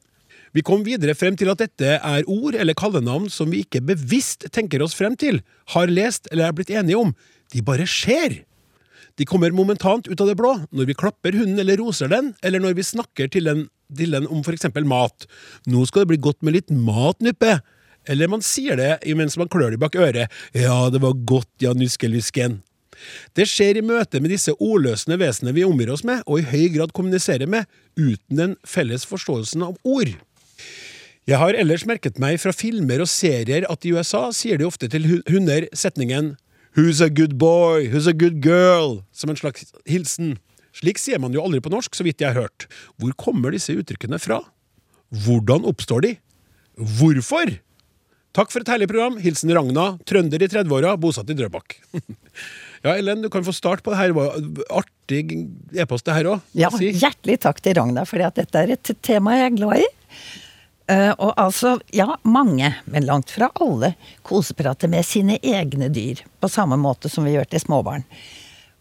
[0.56, 4.46] Vi kom videre frem til at dette er ord eller kallenavn som vi ikke bevisst
[4.56, 5.42] tenker oss frem til,
[5.74, 7.12] har lest eller er blitt enige om.
[7.52, 8.40] De bare skjer.
[9.16, 12.60] De kommer momentant ut av det blå, når vi klapper hunden eller roser den, eller
[12.60, 13.64] når vi snakker til den,
[13.96, 15.24] til den om eksempel mat.
[15.66, 17.58] Nå skal det bli godt med litt mat, Nuppe.
[18.06, 20.30] Eller man sier det mens man klør det bak øret.
[20.54, 22.60] Ja, det var godt, ja, nuskelusken.
[23.36, 26.76] Det skjer i møte med disse ordløsende vesenene vi omgir oss med, og i høy
[26.76, 27.66] grad kommuniserer med,
[27.98, 30.14] uten den felles forståelsen av ord.
[31.26, 34.88] Jeg har ellers merket meg fra filmer og serier at i USA sier de ofte
[34.92, 36.36] til hunder setningen
[36.76, 37.88] Who's a good boy?
[37.88, 39.00] Who's a good girl?
[39.12, 40.34] Som en slags hilsen.
[40.76, 42.66] Slik sier man jo aldri på norsk, så vidt jeg har hørt.
[43.00, 44.42] Hvor kommer disse uttrykkene fra?
[45.24, 46.10] Hvordan oppstår de?
[46.76, 47.54] Hvorfor?
[48.36, 49.16] Takk for et herlig program.
[49.24, 51.78] Hilsen Ragna, trønder i 30-åra, bosatt i Drøbak.
[52.84, 54.12] ja, Ellen, du kan få start på det her.
[54.12, 55.22] Det var Artig
[55.72, 56.44] e-post, det her òg.
[56.60, 59.88] Ja, hjertelig takk til Ragna, for dette er et tema jeg er glad i.
[60.86, 66.22] Eh, og altså, ja, mange, men langt fra alle, koseprater med sine egne dyr.
[66.40, 68.06] På samme måte som vi gjør til småbarn.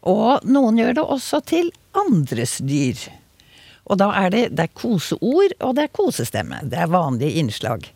[0.05, 2.99] Og noen gjør det også til andres dyr.
[3.89, 6.61] Og da er det, det er koseord, og det er kosestemme.
[6.69, 7.89] Det er vanlige innslag.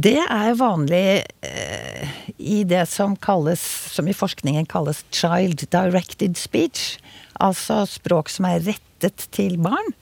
[0.00, 3.62] Det er vanlig eh, i det som kalles,
[3.92, 6.96] som i forskningen kalles child directed speech.
[7.38, 9.94] Altså språk som er rettet til barn.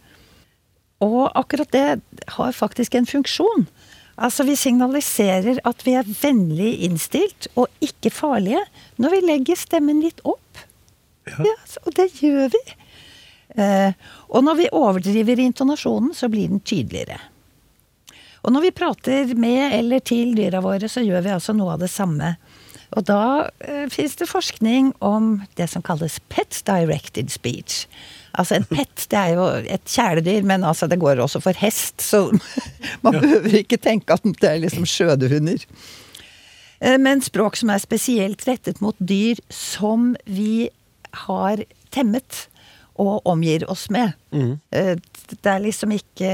[1.04, 2.00] Og akkurat det
[2.34, 3.66] har faktisk en funksjon.
[4.18, 8.64] Altså Vi signaliserer at vi er vennlig innstilt og ikke farlige
[8.98, 10.64] når vi legger stemmen litt opp.
[11.28, 12.62] Ja, så- Og det gjør vi.
[13.62, 13.92] Eh,
[14.28, 17.18] og når vi overdriver intonasjonen, så blir den tydeligere.
[18.44, 21.80] Og når vi prater med eller til dyra våre, så gjør vi altså noe av
[21.80, 22.36] det samme.
[22.96, 27.84] Og da eh, fins det forskning om det som kalles pet directed speech.
[28.38, 29.46] Altså en pet, det er jo
[29.76, 32.26] et kjæledyr, men altså det går også for hest, så
[33.04, 35.64] man behøver ikke tenke at det er liksom skjødehunder.
[36.80, 40.70] Eh, Men språk som er spesielt rettet mot dyr som vi
[41.26, 42.46] har temmet
[42.98, 44.14] og omgir oss med.
[44.34, 44.58] Mm.
[44.68, 46.30] Det er liksom ikke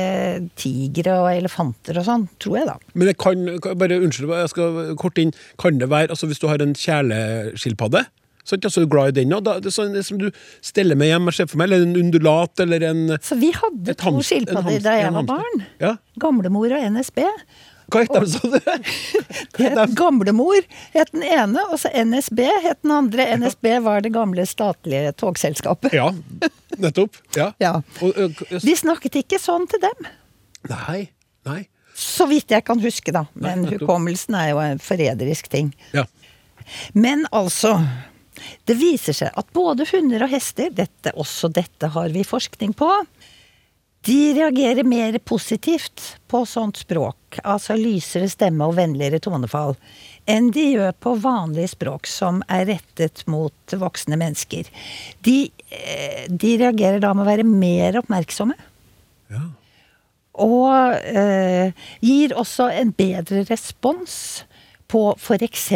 [0.58, 2.76] tigre og elefanter og sånn, tror jeg da.
[2.94, 3.46] Men det kan,
[3.80, 5.34] bare unnskyld, jeg skal kort inn.
[5.60, 8.04] Kan det være, altså hvis du har en kjæleskilpadde,
[8.44, 9.46] så er du glad i den, òg.
[9.64, 10.26] det sånn som du
[10.60, 14.12] steller med hjem, jeg for meg, eller en undulat, eller en Så vi hadde to
[14.20, 15.62] skilpadder da jeg var barn.
[15.80, 15.94] Ja.
[16.20, 17.22] Gamlemor og NSB.
[17.92, 18.58] Hva het de, sa du?
[19.64, 19.92] Het?
[19.98, 20.62] Gamlemor
[20.94, 23.26] het den ene, og så NSB het den andre.
[23.42, 25.92] NSB var det gamle statlige togselskapet.
[25.94, 26.08] Ja,
[26.80, 27.18] nettopp.
[27.36, 27.52] Ja.
[27.62, 27.74] Ja.
[28.64, 30.08] Vi snakket ikke sånn til dem.
[30.70, 31.08] nei,
[31.46, 31.62] nei.
[31.94, 33.26] Så vidt jeg kan huske, da.
[33.38, 35.68] Men nei, hukommelsen er jo en forræderisk ting.
[35.94, 36.08] Ja.
[36.96, 37.76] Men altså
[38.66, 42.88] Det viser seg at både hunder og hester, dette, også dette har vi forskning på,
[44.04, 49.76] de reagerer mer positivt på sånt språk, altså lysere stemme og vennligere tonefall,
[50.28, 54.68] enn de gjør på vanlig språk som er rettet mot voksne mennesker.
[55.24, 55.36] De,
[55.70, 58.56] eh, de reagerer da med å være mer oppmerksomme.
[59.32, 59.46] Ja.
[60.44, 61.72] Og eh,
[62.04, 64.44] gir også en bedre respons
[64.90, 65.70] på f.eks.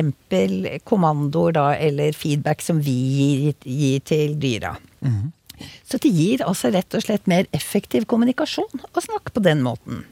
[0.85, 4.77] kommandoer da, eller feedback som vi gir, gir til dyra.
[5.89, 10.05] Så det gir altså rett og slett mer effektiv kommunikasjon å snakke på den måten.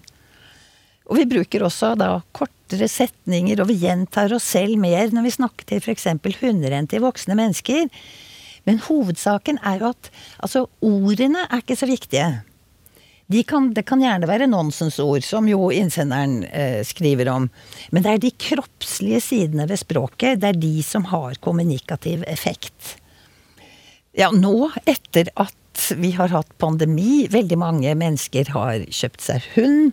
[1.06, 5.36] Og vi bruker også da kortere setninger, og vi gjentar oss selv mer når vi
[5.36, 6.08] snakker til f.eks.
[6.90, 7.86] til voksne mennesker.
[8.66, 10.10] Men hovedsaken er jo at
[10.42, 12.28] altså, ordene er ikke så viktige.
[13.30, 17.48] De kan, det kan gjerne være nonsensord, som jo innsenderen eh, skriver om.
[17.90, 22.96] Men det er de kroppslige sidene ved språket, det er de som har kommunikativ effekt.
[24.16, 29.92] Ja, nå etter at vi har hatt pandemi, veldig mange mennesker har kjøpt seg hund,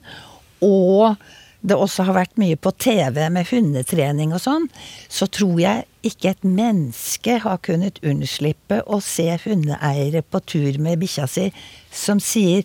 [0.63, 1.19] og
[1.63, 4.69] det også har vært mye på TV med hundetrening og sånn,
[5.11, 11.03] så tror jeg ikke et menneske har kunnet unnslippe å se hundeeiere på tur med
[11.03, 11.49] bikkja si
[11.91, 12.63] som sier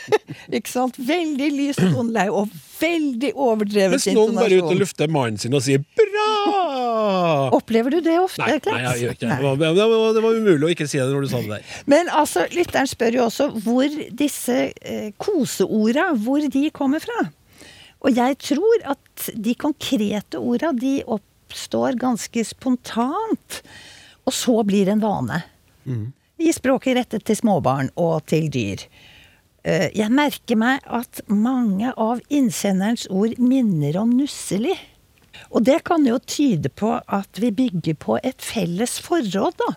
[0.58, 0.96] ikke sant?
[1.00, 5.54] Veldig lys toneleie og veldig overdrevet Hvis noen bare er ute og lufter mannen sin
[5.56, 7.48] og sier 'bra'!
[7.56, 8.44] Opplever du det ofte?
[8.44, 9.38] Nei, nei, jeg gjør ikke det.
[9.42, 11.64] Var, det var- det var umulig å ikke si det når du sa det der.
[11.86, 13.88] Men altså, lytteren spør jo også hvor
[14.22, 17.30] disse eh, koseorda, hvor de kommer fra.
[18.04, 23.62] Og jeg tror at de konkrete orda, de oppstår ganske spontant.
[24.28, 25.42] Og så blir det en vane.
[26.38, 28.84] I språket rettet til småbarn og til dyr.
[29.64, 34.76] Eh, Jeg merker meg at mange av innsenderens ord minner om nusselig.
[35.50, 39.74] Og det kan jo tyde på at vi bygger på et felles forråd, da.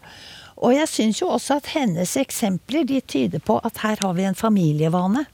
[0.62, 4.26] Og jeg syns jo også at hennes eksempler de tyder på at her har vi
[4.30, 5.26] en familievane.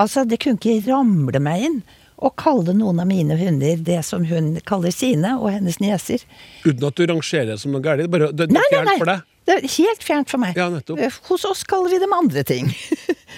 [0.00, 1.78] Altså, det kunne ikke ramle meg inn
[2.24, 6.22] å kalle noen av mine hunder det som hun kaller sine, og hennes nieser.
[6.64, 8.06] Uten at du rangerer som noe galt.
[8.12, 8.98] Bare, det, det Nei, er nei, fjernt nei.
[9.00, 9.24] for deg.
[9.44, 10.56] Det er helt fjernt for meg.
[10.56, 10.70] Ja.
[10.96, 12.70] Eh, Hos oss kaller vi dem andre ting.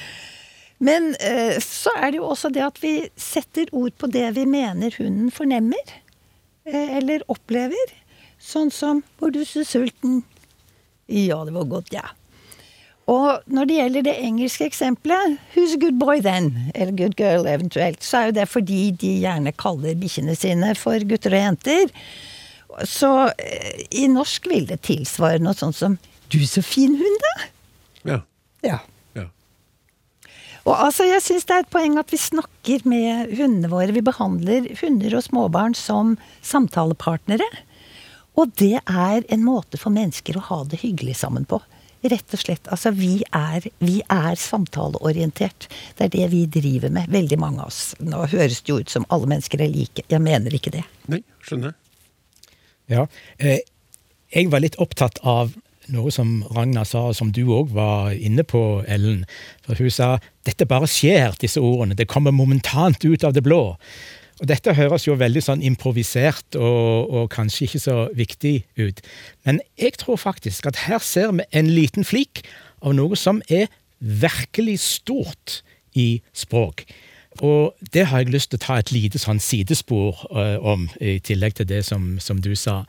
[0.87, 4.45] Men eh, så er det jo også det at vi setter ord på det vi
[4.47, 5.95] mener hunden fornemmer.
[6.67, 7.95] eh, Eller opplever.
[8.39, 10.23] Sånn som 'Var du så sulten?'
[11.09, 12.03] Ja, det var godt, ja.
[13.09, 17.47] Og når det gjelder det engelske eksempelet, 'Who's a good boy then?' eller 'good girl'
[17.49, 21.91] eventuelt, så er jo det fordi de gjerne kaller bikkjene sine for gutter og jenter.
[22.85, 27.47] Så eh, i norsk vil det tilsvare noe sånt som 'Du, så fin hund, da'.
[28.11, 28.21] Ja.
[28.67, 28.79] Ja.
[29.15, 29.27] ja.
[30.67, 33.95] Og altså, jeg syns det er et poeng at vi snakker med hundene våre.
[33.95, 37.47] Vi behandler hunder og småbarn som samtalepartnere.
[38.37, 41.63] Og det er en måte for mennesker å ha det hyggelig sammen på.
[42.07, 42.69] Rett og slett.
[42.69, 45.71] Altså, vi er, vi er samtaleorientert.
[45.97, 47.95] Det er det vi driver med, veldig mange av oss.
[48.03, 50.05] Nå høres det jo ut som alle mennesker er like.
[50.11, 50.85] Jeg mener ikke det.
[51.11, 51.75] Nei, skjønner.
[52.93, 53.07] Ja,
[53.39, 53.63] eh,
[54.35, 55.55] jeg var litt opptatt av
[55.93, 59.25] noe som Ragna sa, og som du òg var inne på, Ellen.
[59.67, 61.97] For hun sa dette bare skjer, disse ordene.
[61.99, 63.77] Det kommer momentant ut av det blå.
[64.37, 69.01] Og Dette høres jo veldig sånn improvisert og, og kanskje ikke så viktig ut.
[69.49, 72.45] Men jeg tror faktisk at her ser vi en liten flik
[72.85, 75.63] av noe som er virkelig stort
[75.97, 76.85] i språk.
[77.45, 81.19] Og det har jeg lyst til å ta et lite sånn sidespor uh, om, i
[81.25, 82.83] tillegg til det som, som du sa.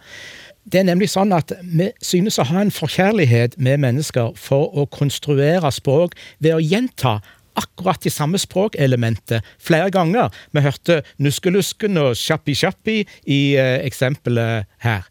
[0.67, 4.87] Det er nemlig sånn at vi synes å ha en forkjærlighet med mennesker for å
[4.91, 7.19] konstruere språk ved å gjenta
[7.57, 10.29] akkurat de samme språkelementet flere ganger.
[10.53, 15.07] Vi hørte nuskelusken og sjappi-sjappi i uh, eksempelet her.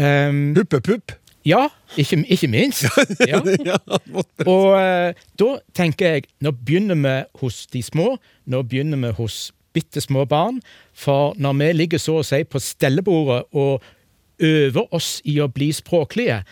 [0.00, 1.16] Um, Puppepupp.
[1.46, 2.84] Ja, ikke, ikke minst.
[3.30, 3.40] Ja.
[4.46, 8.14] Og eh, da tenker jeg, nå begynner vi hos de små,
[8.46, 10.60] nå begynner vi hos bitte små barn.
[10.92, 13.84] For når vi ligger så å si på stellebordet og
[14.40, 16.42] øver oss i å bli språklige,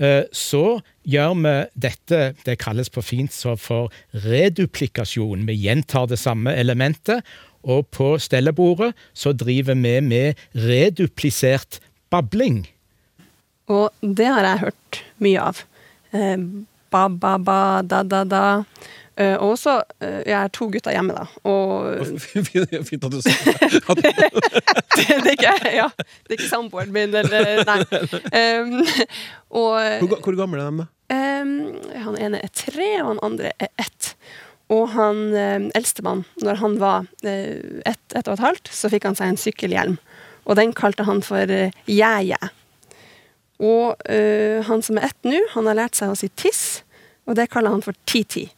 [0.00, 1.54] eh, så gjør vi
[1.88, 3.92] dette, det kalles på fint så for
[4.24, 5.46] reduplikasjon.
[5.48, 7.24] Vi gjentar det samme elementet,
[7.60, 11.80] og på stellebordet så driver vi med reduplisert
[12.10, 12.64] babling.
[13.70, 15.62] Og det har jeg hørt mye av.
[16.16, 16.36] Eh,
[16.90, 18.44] ba, ba, ba, da, da, da.
[19.20, 21.26] Eh, og også eh, Jeg har to gutter hjemme, da.
[21.48, 22.06] Og
[22.88, 24.14] Fint at du sa det.
[25.00, 27.78] Det, er ikke, ja, det er ikke samboeren min, eller Nei.
[28.36, 28.74] Um,
[29.56, 30.86] og Hvor, hvor gamle er de, da?
[31.40, 31.52] um,
[32.04, 34.10] han ene er tre, og han andre er ett.
[34.70, 39.08] Og han um, eldstemann, når han var uh, ett, ett og et halvt, så fikk
[39.08, 39.96] han seg en sykkelhjelm.
[40.44, 42.38] Og den kalte han for uh, Jæ-jæ.
[43.60, 46.80] Og uh, han som er ett nå, han har lært seg å si tiss,
[47.28, 48.48] og det kaller han for ti-ti.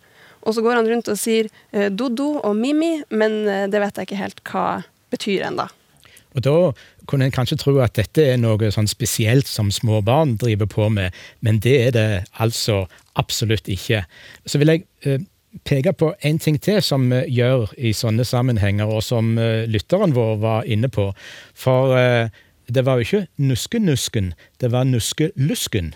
[0.47, 3.99] Og så går han rundt og sier uh, Dodo og Mimi, men uh, det vet
[3.99, 4.67] jeg ikke helt hva
[5.13, 5.67] betyr ennå.
[6.33, 6.55] Og da
[7.11, 11.13] kunne en kanskje tro at dette er noe sånn spesielt som småbarn driver på med,
[11.45, 12.07] men det er det
[12.41, 12.87] altså
[13.21, 14.05] absolutt ikke.
[14.49, 15.27] Så vil jeg
[15.69, 19.35] peke på en ting til som vi gjør i sånne sammenhenger, og som
[19.69, 21.11] lytteren vår var inne på.
[21.53, 21.93] For
[22.75, 25.93] det var jo ikke nuskenusken, det var nuskelusken.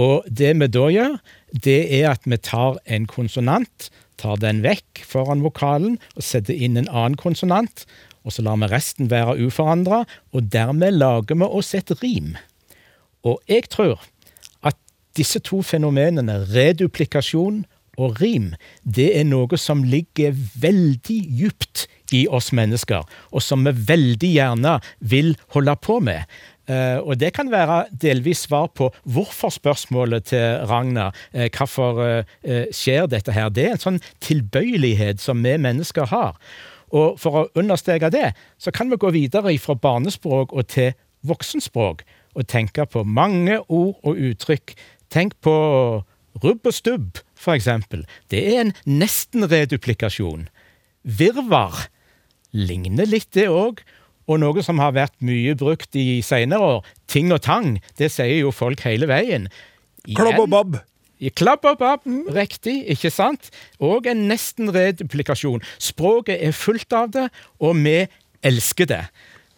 [0.00, 1.16] Og det vi da gjør,
[1.64, 3.90] det er at vi tar en konsonant,
[4.20, 7.84] tar den vekk foran vokalen og setter inn en annen konsonant,
[8.24, 12.34] og så lar vi resten være uforandra, og dermed lager vi oss et rim.
[13.24, 14.00] Og jeg tror
[14.62, 14.76] at
[15.16, 17.64] disse to fenomenene, reduplikasjon
[18.00, 18.52] og rim,
[18.84, 21.86] det er noe som ligger veldig djupt
[22.16, 26.26] i oss mennesker, og som vi veldig gjerne vil holde på med.
[26.70, 31.10] Eh, og det kan være delvis svar på hvorfor-spørsmålet til Ragna.
[31.32, 33.50] Eh, hvorfor eh, skjer dette her?
[33.50, 36.38] Det er en sånn tilbøyelighet som vi mennesker har.
[36.94, 40.92] Og for å understreke det, så kan vi gå videre fra barnespråk og til
[41.26, 42.02] voksenspråk,
[42.38, 44.74] og tenke på mange ord og uttrykk.
[45.10, 45.54] Tenk på
[46.42, 48.04] rubb og stubb, for eksempel.
[48.30, 50.46] Det er en nesten-reduplikasjon.
[51.02, 51.88] Virvar
[52.52, 53.82] ligner litt, det òg.
[54.30, 58.44] Og noe som har vært mye brukt i seinere år, ting og tang, det sier
[58.44, 59.48] jo folk hele veien.
[60.06, 60.78] Klobb og bob.
[61.20, 63.50] I og babb, riktig, ikke sant?
[63.78, 65.60] Og en nesten reduplikasjon.
[65.76, 67.26] Språket er fullt av det,
[67.60, 68.06] og vi
[68.42, 69.02] elsker det.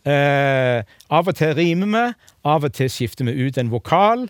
[0.03, 2.03] Eh, av og til rimer vi,
[2.43, 4.27] av og til skifter vi ut en vokal.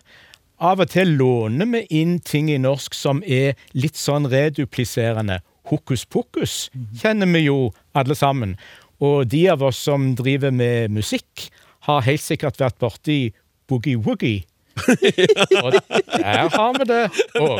[0.60, 5.40] Av og til låner vi inn ting i norsk som er litt sånn redupliserende.
[5.70, 8.56] Hokus pokus kjenner vi jo alle sammen.
[9.02, 11.50] Og de av oss som driver med musikk,
[11.86, 13.32] har helt sikkert vært borti
[13.70, 14.44] boogie-woogie.
[15.62, 17.00] Og der har vi det
[17.36, 17.58] òg.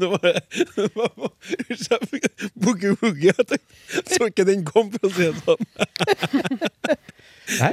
[0.00, 0.20] Det var
[2.64, 3.32] Boogie Woogie.
[3.32, 5.62] Jeg så ikke den kom, for å si det sånn.
[7.58, 7.72] Nei,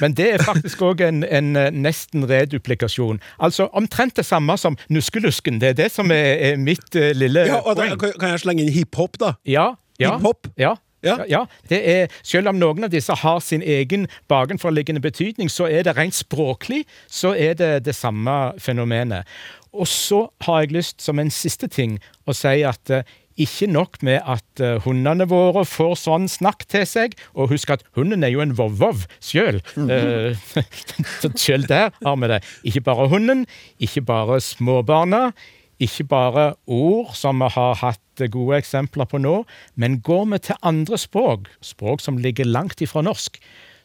[0.00, 3.20] men det er faktisk òg en, en eh, nesten reduplikasjon.
[3.38, 5.60] Altså omtrent det samme som nuskelusken.
[5.60, 7.98] Det er det som er, er mitt uh, lille Ja, og da, poeng.
[8.00, 9.34] kan kan jeg slenge inn hiphop, da?
[9.46, 10.48] Ja, ja, Hiphop?
[10.56, 10.76] Ja.
[11.02, 11.18] Ja.
[11.28, 11.44] Ja.
[11.70, 15.94] det er, Selv om noen av disse har sin egen bakenforliggende betydning, så er det
[15.96, 19.26] rent språklig så er det det samme fenomenet.
[19.72, 23.06] Og så har jeg lyst, som en siste ting, å si at eh,
[23.38, 27.84] ikke nok med at eh, hundene våre får sånn snakk til seg, og husk at
[27.98, 29.60] hunden er jo en vov-vov sjøl.
[29.78, 30.48] Eh,
[31.22, 32.42] så sjøl der har vi det.
[32.68, 33.46] Ikke bare hunden,
[33.82, 35.30] ikke bare småbarna,
[35.78, 39.40] ikke bare ord som vi har hatt gode eksempler på nå,
[39.78, 43.38] men går vi til andre språk, språk som ligger langt ifra norsk,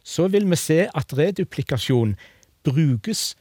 [0.04, 2.18] så vil vi se at reduplikasjon
[2.66, 3.36] brukes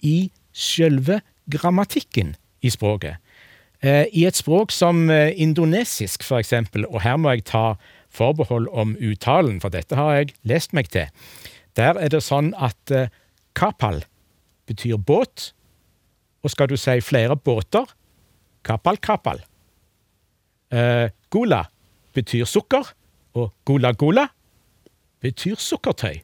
[0.00, 2.34] i selve grammatikken
[2.64, 3.20] i språket.
[3.80, 7.64] Eh, I et språk som eh, indonesisk, for eksempel, og her må jeg ta
[8.12, 11.08] forbehold om uttalen, for dette har jeg lest meg til.
[11.78, 13.08] Der er det sånn at eh,
[13.56, 14.02] kapal
[14.68, 15.52] betyr båt,
[16.44, 17.88] og skal du si flere båter,
[18.64, 19.40] kapal kapal.
[20.70, 21.64] Eh, gola
[22.14, 22.92] betyr sukker,
[23.38, 24.26] og gula-gula
[25.22, 26.20] betyr sukkertøy.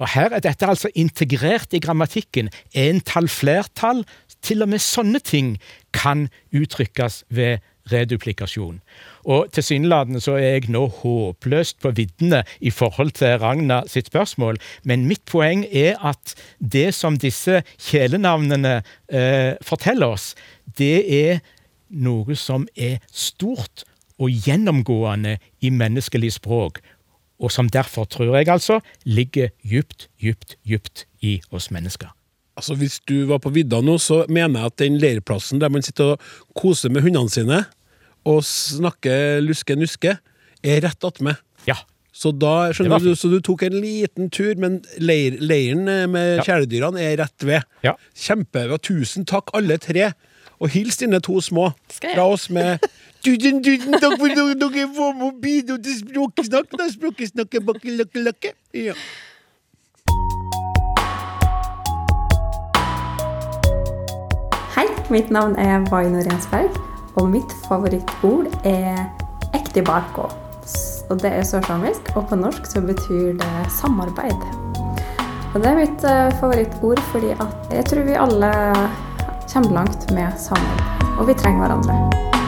[0.00, 2.48] Og her er dette altså integrert i grammatikken.
[2.72, 4.04] Entall, flertall,
[4.40, 5.58] til og med sånne ting
[5.92, 8.78] kan uttrykkes ved reduplikasjon.
[9.28, 14.60] Og tilsynelatende så er jeg nå håpløst på viddene i forhold til Ragna sitt spørsmål,
[14.84, 20.32] men mitt poeng er at det som disse kjælenavnene eh, forteller oss,
[20.78, 21.40] det er
[21.90, 23.84] noe som er stort
[24.20, 26.80] og gjennomgående i menneskelig språk,
[27.40, 32.10] og som derfor, tror jeg altså, ligger djupt, djupt, djupt i oss mennesker.
[32.56, 35.82] Altså, Hvis du var på vidda nå, så mener jeg at den leirplassen der man
[35.82, 36.20] sitter og
[36.58, 37.62] koser med hundene sine
[38.28, 40.18] og snakker luske-nuske,
[40.60, 41.38] er rett attmed.
[41.64, 41.78] Ja.
[42.12, 46.04] Så da skjønner var du, så du tok en liten tur, men leir, leiren eh,
[46.10, 46.44] med Ja.
[46.44, 47.64] kjæledyrene er rett ved.
[47.86, 47.94] Ja.
[48.12, 48.76] Kjempebra.
[48.76, 50.10] Tusen takk, alle tre.
[50.60, 52.76] Og hils dine to små fra oss med
[53.24, 54.84] for at dere
[55.68, 56.78] med og til Språksnakk.
[56.78, 58.52] Da Språkesnakket bakke lakke lakke.
[58.74, 58.94] Ja.
[64.76, 66.76] Hei, mitt navn er Vaino Rensberg,
[67.16, 69.04] og mitt favorittord er
[69.54, 70.30] ektibarko.
[71.10, 74.46] Og det er sørsamisk, og på norsk så betyr det samarbeid.
[75.54, 78.52] Og det er mitt eh, favorittord fordi at jeg tror vi alle
[79.52, 82.39] kommer langt med samarbeid, og vi trenger hverandre.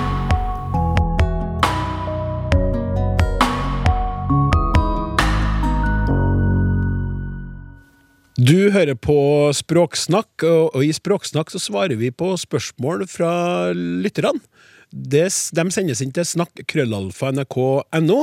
[8.42, 9.14] Du hører på
[9.54, 14.40] Språksnakk, og i Språksnakk så svarer vi på spørsmål fra lytterne.
[14.90, 18.18] De sendes inn til snakk.krøllalfa.nrk.no.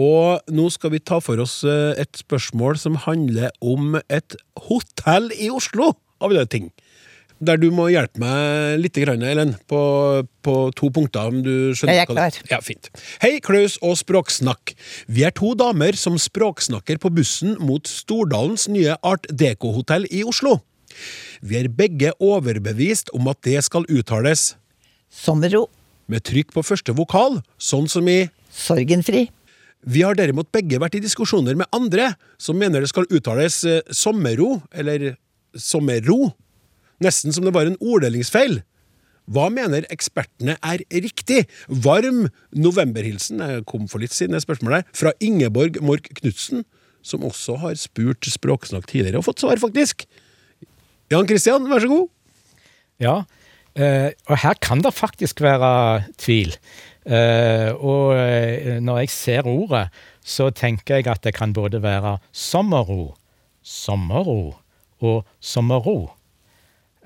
[0.00, 4.36] Og nå skal vi ta for oss eh, et spørsmål som handler om et
[4.68, 5.92] hotell i Oslo,
[6.22, 6.70] av alle ting.
[7.40, 9.80] Der du må hjelpe meg litt, Ellen, på,
[10.44, 11.30] på to punkter.
[11.32, 12.36] om du skjønner Jeg er klar.
[12.50, 12.90] Ja, fint.
[13.22, 14.74] Hei, Klaus og Språksnakk.
[15.08, 20.58] Vi er to damer som språksnakker på bussen mot Stordalens nye Art Deco-hotell i Oslo.
[21.40, 24.54] Vi er begge overbevist om at det skal uttales
[25.08, 25.70] Sommerro.
[26.12, 29.30] med trykk på første vokal, sånn som i Sorgenfri.
[29.80, 33.80] Vi har derimot begge vært i diskusjoner med andre som mener det skal uttales eh,
[33.88, 35.14] sommerro, eller
[35.56, 36.34] sommerro,
[37.04, 38.60] nesten som det var en orddelingsfeil.
[39.30, 41.44] Hva mener ekspertene er riktig?
[41.68, 46.64] Varm novemberhilsen jeg kom for litt siden det spørsmålet fra Ingeborg Mork Knutsen,
[47.02, 50.04] som også har spurt Språksnakk tidligere og fått svar, faktisk.
[51.10, 52.08] Jan Christian, vær så god.
[53.00, 53.16] Ja,
[53.78, 56.56] eh, og her kan det faktisk være tvil.
[57.06, 59.88] Eh, og eh, når jeg ser ordet,
[60.20, 63.14] så tenker jeg at det kan både være sommerro,
[63.62, 64.56] sommerro
[65.00, 66.19] og sommerro.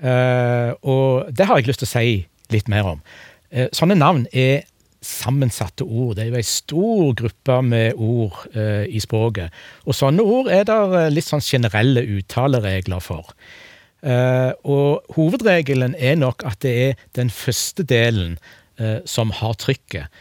[0.03, 2.15] Eh, og det har jeg lyst til å si
[2.53, 3.03] litt mer om.
[3.51, 4.65] Eh, sånne navn er
[5.05, 6.15] sammensatte ord.
[6.17, 9.53] Det er jo ei stor gruppe med ord eh, i språket.
[9.85, 13.35] Og sånne ord er det litt sånn generelle uttaleregler for.
[14.05, 18.35] Og hovedregelen er nok at det er den første delen
[19.09, 20.13] som har trykket.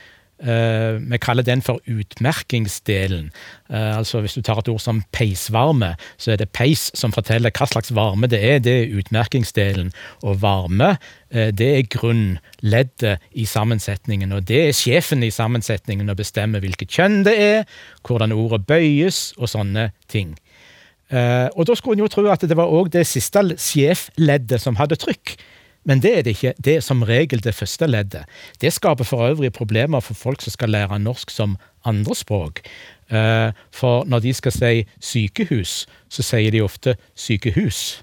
[0.43, 3.31] Eh, vi kaller den for utmerkingsdelen.
[3.71, 7.55] Uh, altså Hvis du tar et ord som peisvarme, så er det peis som forteller
[7.55, 8.59] hva slags varme det er.
[8.59, 9.93] Det er utmerkingsdelen.
[10.23, 10.97] Og varme,
[11.35, 14.33] uh, det er grunnleddet i sammensetningen.
[14.33, 17.65] Og det er sjefen i sammensetningen å bestemme hvilket kjønn det er,
[18.03, 20.35] hvordan ordet bøyes, og sånne ting.
[21.15, 24.97] Og da skulle en jo tro at det var òg det siste sjefleddet som hadde
[24.99, 25.37] trykk.
[25.85, 26.55] Men det er det ikke.
[26.65, 28.25] Det er som regel det første leddet.
[28.61, 32.63] Det skaper for øvrig problemer for folk som skal lære norsk som andrespråk.
[33.13, 38.03] Eh, for når de skal si sykehus, så sier de ofte sykehus.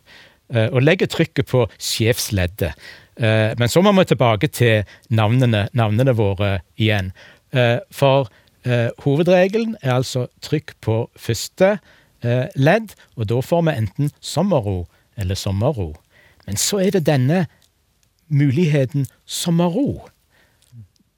[0.53, 2.77] Eh, og legger trykket på sjefsleddet.
[3.17, 7.11] Eh, men så må vi tilbake til navnene, navnene våre igjen.
[7.91, 8.29] For
[9.03, 11.73] hovedregelen er altså trykk på første
[12.55, 14.85] ledd, og da får vi enten sommerro
[15.19, 15.89] eller sommerro.
[16.45, 17.41] Men så er det denne
[18.31, 20.07] muligheten sommerro.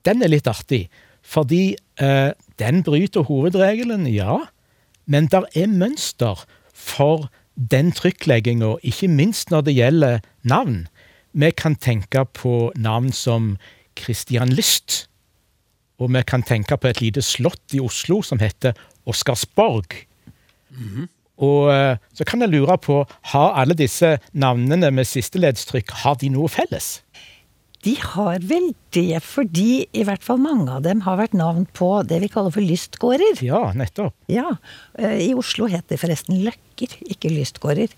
[0.03, 0.87] Den er litt artig,
[1.23, 4.41] fordi eh, den bryter hovedregelen, ja,
[5.05, 6.43] men der er mønster
[6.73, 10.87] for den trykklegginga, ikke minst når det gjelder navn.
[11.33, 13.55] Vi kan tenke på navn som
[13.99, 15.07] Christian Lyst,
[16.01, 18.73] og vi kan tenke på et lite slott i Oslo som heter
[19.05, 19.93] Oscarsborg.
[21.41, 23.01] Og eh, så kan jeg lure på,
[23.33, 26.99] har alle disse navnene med sisteledstrykk, har de noe felles?
[27.83, 31.89] De har vel det, fordi i hvert fall mange av dem har vært navn på
[32.07, 33.41] det vi kaller for lystgårder.
[33.43, 34.15] Ja, nettopp.
[34.31, 34.55] Ja,
[34.95, 37.91] eh, I Oslo het det forresten løkker, ikke lystgårder.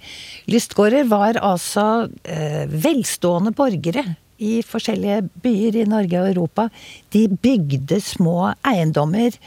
[0.50, 4.08] Lystgårder var altså eh, velstående borgere
[4.42, 6.68] i forskjellige byer i Norge og Europa.
[7.14, 9.38] De bygde små eiendommer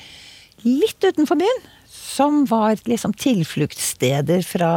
[0.63, 1.67] litt utenfor byen,
[2.19, 4.73] som var liksom tilfluktssteder fra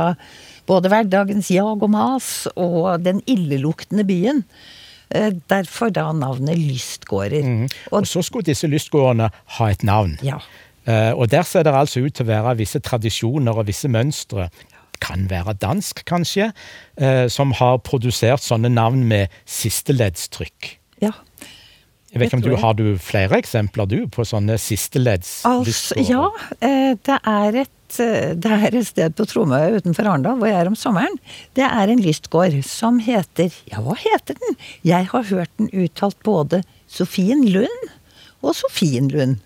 [0.70, 4.44] både hverdagens jag og mas og den illeluktende byen.
[5.12, 7.68] Eh, Derfor da navnet lystgårder.
[7.92, 10.18] Og så skulle disse lystgårdene ha et navn.
[10.24, 10.40] Ja.
[10.86, 14.50] Eh, og der ser det altså ut til å være visse tradisjoner og visse mønstre.
[15.02, 16.52] Kan være dansk, kanskje,
[16.98, 20.76] eh, som har produsert sånne navn med sisteledstrykk.
[21.02, 21.14] Ja.
[22.12, 22.56] Jeg vet ikke om du.
[22.60, 26.26] Har du flere eksempler du på sånne sisteledds Altså, ja,
[26.60, 30.60] eh, det er et eh, det er et sted på Tromøya utenfor Arendal hvor jeg
[30.60, 31.16] er om sommeren.
[31.56, 34.58] Det er en lystgård som heter Ja, hva heter den?
[34.84, 37.92] Jeg har hørt den uttalt både Sofienlund
[38.44, 39.38] og Sofienlund.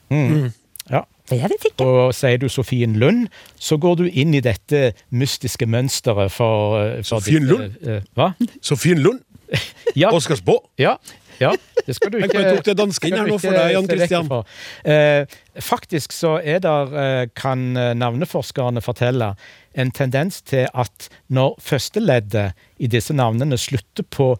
[0.89, 1.01] Ja.
[1.31, 1.85] Jeg vet ikke.
[1.85, 3.23] Og sier du Sofien Lund,
[3.57, 7.77] så går du inn i dette mystiske mønsteret for, eh, for Sofien ditt, Lund?
[7.81, 8.27] eh, Hva?
[8.61, 9.21] Sofien Lund,
[9.97, 10.67] Ja, Oscarsborg?
[10.81, 10.97] ja,
[11.43, 11.53] ja.
[11.85, 14.31] Det skal du ikke jeg tok det danske inn her nå for deg, Jan Christian.
[14.89, 19.33] Eh, faktisk så er der, eh, kan eh, navneforskerne fortelle,
[19.75, 24.33] en tendens til at når førsteleddet i disse navnene slutter på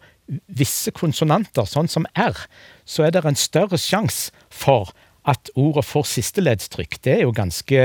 [0.48, 2.46] visse konsonanter, sånn som R,
[2.88, 4.90] så er det en større sjanse for
[5.26, 6.98] at ordet får sisteleddstrykk.
[7.02, 7.78] Det er jo ganske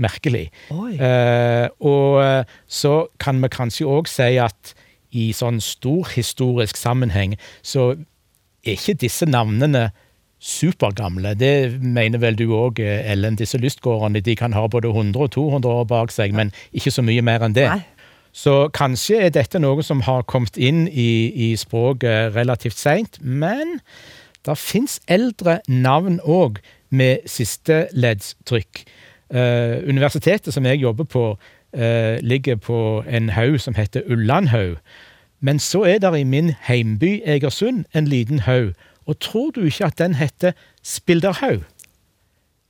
[0.00, 0.46] merkelig.
[0.72, 0.94] Oi.
[0.96, 4.74] Eh, og så kan vi kanskje òg si at
[5.12, 7.92] i sånn stor historisk sammenheng så
[8.66, 9.90] er ikke disse navnene
[10.42, 11.34] supergamle.
[11.38, 13.38] Det mener vel du òg, Ellen.
[13.38, 17.04] Disse lystgårdene de kan ha både 100 og 200 år bak seg, men ikke så
[17.06, 17.68] mye mer enn det.
[17.70, 17.82] Nei.
[18.32, 23.76] Så kanskje er dette noe som har kommet inn i, i språket relativt seint, men
[24.46, 26.58] det fins eldre navn òg
[26.90, 28.82] med sisteleddstrykk.
[29.32, 31.24] Eh, universitetet som jeg jobber på,
[31.76, 34.76] eh, ligger på en haug som heter Ullandhaug.
[35.42, 38.72] Men så er der i min heimby Egersund en liten haug,
[39.06, 41.64] og tror du ikke at den heter Spilderhaug?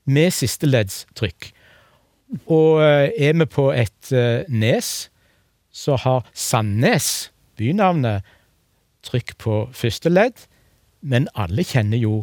[0.09, 1.51] Med siste leddstrykk.
[2.49, 5.11] Og eh, er vi på et eh, nes,
[5.73, 7.29] så har Sandnes,
[7.61, 8.25] bynavnet,
[9.05, 10.47] trykk på første ledd,
[11.03, 12.23] men alle kjenner jo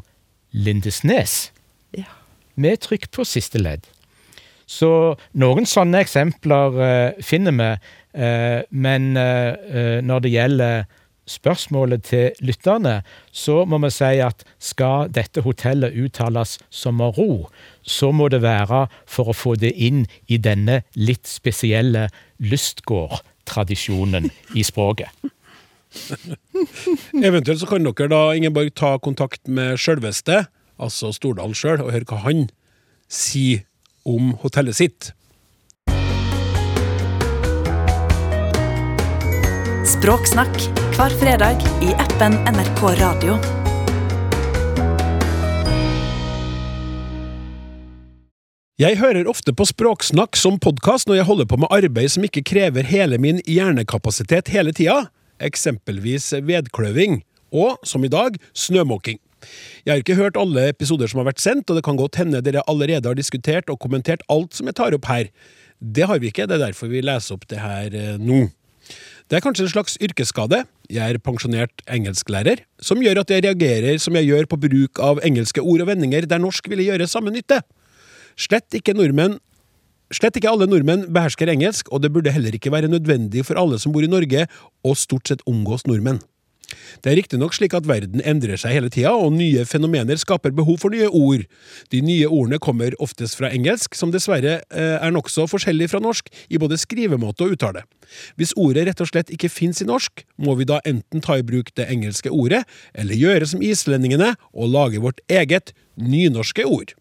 [0.52, 1.52] Lindesnes,
[1.97, 2.10] Ja.
[2.56, 3.86] med trykk på siste ledd.
[4.70, 7.70] Så noen sånne eksempler eh, finner vi,
[8.70, 10.88] men eh, eh, når det gjelder
[11.30, 13.01] spørsmålet til lytterne,
[13.32, 17.49] så må vi si at skal dette hotellet uttales som ro,
[17.82, 22.07] så må det være for å få det inn i denne litt spesielle
[22.41, 25.13] lystgårdtradisjonen i språket.
[27.30, 30.45] Eventuelt så kan dere da, Ingeborg, ta kontakt med sjølveste,
[30.82, 32.47] altså Stordal sjøl, og høre hva han
[33.09, 33.65] sier
[34.07, 35.13] om hotellet sitt.
[40.00, 40.54] Språksnakk
[40.95, 43.34] hver fredag i appen NRK Radio.
[48.80, 52.45] Jeg hører ofte på Språksnakk som podkast når jeg holder på med arbeid som ikke
[52.47, 55.10] krever hele min hjernekapasitet hele tida,
[55.43, 57.20] eksempelvis vedkløving,
[57.52, 59.20] og, som i dag, snømåking.
[59.84, 62.39] Jeg har ikke hørt alle episoder som har vært sendt, og det kan godt hende
[62.45, 65.28] dere allerede har diskutert og kommentert alt som jeg tar opp her.
[65.84, 68.45] Det har vi ikke, det er derfor vi leser opp det her eh, nå.
[69.30, 73.99] Det er kanskje en slags yrkesskade, jeg er pensjonert engelsklærer, som gjør at jeg reagerer
[74.01, 77.30] som jeg gjør på bruk av engelske ord og vendinger der norsk ville gjøre samme
[77.36, 77.59] nytte.
[78.39, 79.38] Slett ikke nordmenn
[80.09, 83.77] Slett ikke alle nordmenn behersker engelsk, og det burde heller ikke være nødvendig for alle
[83.77, 84.47] som bor i Norge,
[84.82, 86.17] å stort sett omgås nordmenn.
[87.04, 90.80] Det er riktignok slik at verden endrer seg hele tida, og nye fenomener skaper behov
[90.84, 91.46] for nye ord.
[91.94, 96.32] De nye ordene kommer oftest fra engelsk, som dessverre eh, er nokså forskjellig fra norsk
[96.50, 97.86] i både skrivemåte og uttale.
[98.40, 101.46] Hvis ordet rett og slett ikke fins i norsk, må vi da enten ta i
[101.46, 102.64] bruk det engelske ordet,
[102.94, 106.96] eller gjøre som islendingene og lage vårt eget nynorske ord.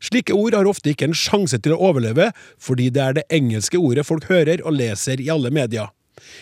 [0.00, 3.78] Slike ord har ofte ikke en sjanse til å overleve, fordi det er det engelske
[3.78, 5.90] ordet folk hører og leser i alle media.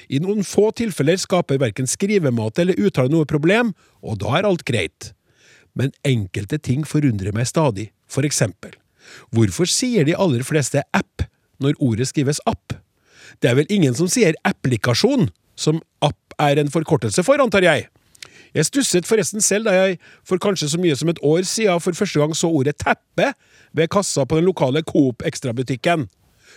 [0.08, 4.64] I noen få tilfeller skaper verken skrivemåte eller uttale noe problem, og da er alt
[4.68, 5.12] greit.
[5.78, 7.90] Men enkelte ting forundrer meg stadig.
[8.10, 8.72] For eksempel,
[9.34, 11.26] hvorfor sier de aller fleste app
[11.62, 12.74] når ordet skrives app?
[13.42, 17.88] Det er vel ingen som sier applikasjon, som app er en forkortelse for, antar jeg?
[18.56, 21.96] Jeg stusset forresten selv da jeg for kanskje så mye som et år siden for
[21.96, 23.32] første gang så ordet teppe
[23.76, 26.06] ved kassa på den lokale Coop Extra-butikken.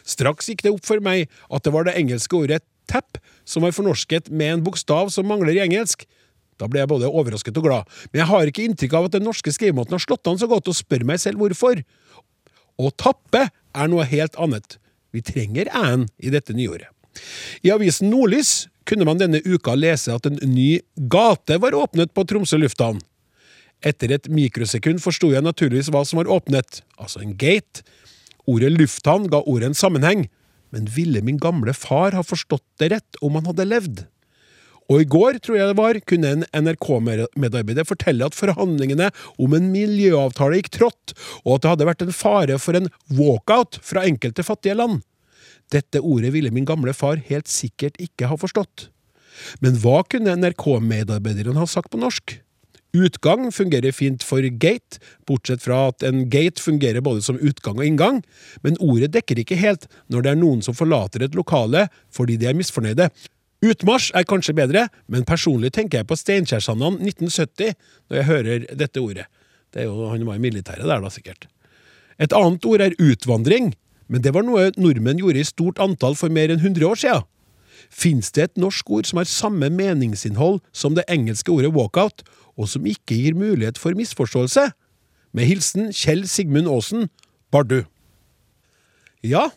[0.07, 3.75] Straks gikk det opp for meg at det var det engelske ordet tap som var
[3.75, 6.05] fornorsket med en bokstav som mangler i engelsk.
[6.61, 9.25] Da ble jeg både overrasket og glad, men jeg har ikke inntrykk av at den
[9.25, 11.81] norske skrivemåten har slått an så godt, og spør meg selv hvorfor.
[12.77, 14.77] Å tappe er noe helt annet.
[15.11, 16.89] Vi trenger æ-en i dette nyordet.
[17.65, 20.79] I avisen Nordlys kunne man denne uka lese at en ny
[21.11, 23.01] gate var åpnet på Tromsø lufthavn.
[23.81, 27.81] Etter et mikrosekund forsto jeg naturligvis hva som var åpnet, altså en gate.
[28.49, 30.27] Ordet lufthavn ga ordet en sammenheng,
[30.71, 34.03] men ville min gamle far ha forstått det rett om han hadde levd?
[34.91, 39.07] Og i går, tror jeg det var, kunne en NRK-medarbeider fortelle at forhandlingene
[39.39, 41.13] om en miljøavtale gikk trått,
[41.45, 44.99] og at det hadde vært en fare for en walkout fra enkelte fattige land.
[45.71, 48.89] Dette ordet ville min gamle far helt sikkert ikke ha forstått.
[49.63, 52.35] Men hva kunne NRK-medarbeideren ha sagt på norsk?
[52.91, 57.87] Utgang fungerer fint for gate, bortsett fra at en gate fungerer både som utgang og
[57.87, 58.17] inngang,
[58.65, 62.49] men ordet dekker ikke helt når det er noen som forlater et lokale fordi de
[62.49, 63.07] er misfornøyde.
[63.61, 67.75] Utmarsj er kanskje bedre, men personlig tenker jeg på Steinkjersandene 1970
[68.09, 69.27] når jeg hører dette ordet.
[69.71, 71.47] Det er jo, Han var i militæret der, da, sikkert.
[72.19, 73.71] Et annet ord er utvandring,
[74.11, 77.27] men det var noe nordmenn gjorde i stort antall for mer enn 100 år siden.
[77.91, 82.25] Fins det et norsk ord som har samme meningsinnhold som det engelske ordet walkout,
[82.61, 84.69] og som ikke gir mulighet for misforståelse?
[85.33, 87.09] Med hilsen Kjell Sigmund Aasen,
[87.51, 87.81] Bardu.
[89.25, 89.49] Ja,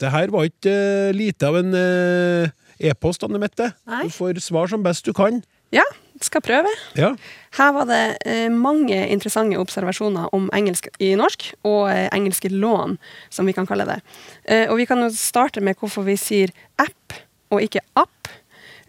[0.00, 2.52] det her var ikke uh, lite av en uh,
[2.82, 3.72] e-post, Anne Mette.
[3.88, 4.06] Nei.
[4.06, 5.40] Du får svar som best du kan.
[5.72, 5.84] Ja,
[6.20, 6.70] skal prøve.
[6.98, 7.14] Ja.
[7.56, 12.98] Her var det eh, mange interessante observasjoner om engelsk i norsk, og eh, engelske lån,
[13.32, 13.98] som vi kan kalle det.
[14.44, 16.52] Eh, og vi kan jo starte med hvorfor vi sier
[16.82, 17.16] app
[17.52, 18.30] og ikke app.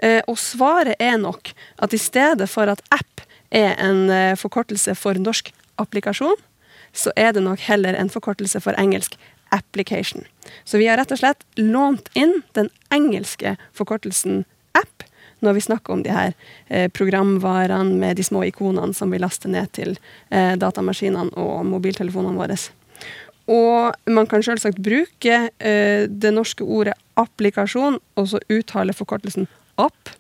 [0.03, 3.23] Eh, og svaret er nok at i stedet for at app
[3.53, 6.37] er en eh, forkortelse for norsk applikasjon,
[6.93, 9.17] så er det nok heller en forkortelse for engelsk
[9.53, 10.25] application.
[10.65, 14.43] Så vi har rett og slett lånt inn den engelske forkortelsen
[14.77, 15.05] app
[15.43, 16.31] når vi snakker om de her
[16.67, 19.97] eh, programvarene med de små ikonene som vi laster ned til
[20.29, 22.57] eh, datamaskinene og mobiltelefonene våre.
[23.51, 29.49] Og man kan selvsagt bruke eh, det norske ordet applikasjon, og så uttale forkortelsen
[29.81, 30.13] app.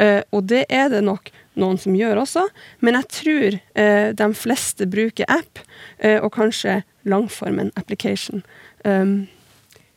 [0.00, 1.28] Eh, og det er det nok
[1.60, 2.46] noen som gjør også,
[2.80, 5.60] men jeg tror eh, de fleste bruker app,
[5.98, 8.42] eh, og kanskje langformen application.
[8.84, 9.28] Um,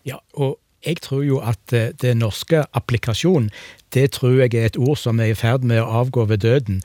[0.05, 3.49] Ja, og jeg tror jo at eh, det norske applikasjon,
[3.95, 6.81] det tror jeg er et ord som er i ferd med å avgå ved døden.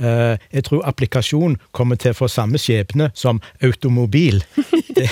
[0.00, 4.42] Eh, Jeg tror applikasjon kommer til å få samme skjebne som automobil.
[4.92, 5.08] Det,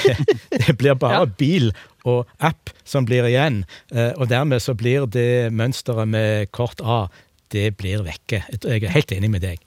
[0.52, 1.24] det blir bare Ja.
[1.40, 1.70] bil
[2.04, 3.62] og app som blir igjen,
[3.92, 7.08] eh, og dermed så blir det mønsteret med kort A,
[7.50, 8.44] det blir vekke.
[8.50, 9.64] Jeg er helt enig med deg.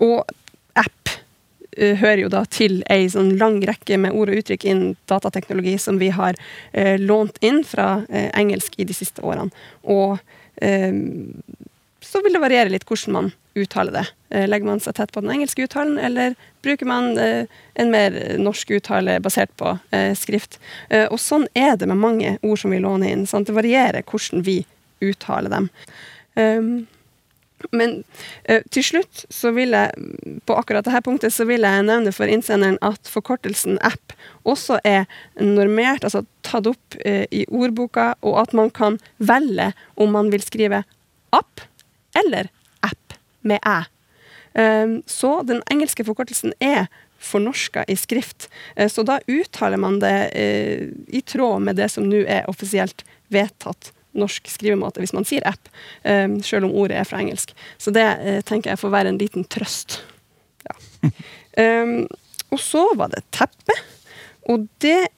[0.00, 0.24] Og
[0.78, 1.12] app
[1.76, 5.76] eh, hører jo da til ei sånn lang rekke med ord og uttrykk innen datateknologi
[5.82, 6.38] som vi har
[6.72, 9.50] eh, lånt inn fra eh, engelsk i de siste årene.
[9.84, 10.16] Og
[10.64, 10.94] eh,
[12.00, 14.06] så vil det variere litt hvordan man uttaler det.
[14.32, 16.32] Eh, legger man seg tett på den engelske uttalen, eller
[16.64, 17.44] bruker man eh,
[17.76, 19.74] en mer norsk uttale basert på
[20.16, 20.58] skrift?
[21.10, 23.24] Og sånn er det med mange ord som vi låner inn.
[23.28, 23.48] Sant?
[23.48, 24.60] Det varierer hvordan vi
[25.00, 25.68] uttaler dem.
[26.38, 26.88] Um,
[27.76, 28.00] men
[28.44, 32.30] eh, til slutt så vil jeg på akkurat dette punktet så vil jeg nevne for
[32.30, 34.14] innsenderen at forkortelsen app
[34.48, 35.04] også er
[35.36, 39.70] normert, altså tatt opp eh, i ordboka, og at man kan velge
[40.00, 40.82] om man vil skrive
[41.36, 41.64] app
[42.16, 42.50] eller
[42.86, 43.78] app med æ.
[44.50, 46.88] Um, så den engelske forkortelsen er
[47.20, 48.48] fornorska i skrift.
[48.74, 50.16] Eh, så da uttaler man det
[51.12, 55.70] i tråd med det som nå er offisielt vedtatt norsk skrivemåte, hvis man sier app,
[56.02, 57.54] eh, selv om ordet er fra engelsk.
[57.78, 60.00] Så det eh, tenker jeg får være en liten trøst.
[60.66, 60.76] Ja.
[61.56, 62.04] Um,
[62.54, 63.76] og så var det teppe,
[64.50, 65.10] og det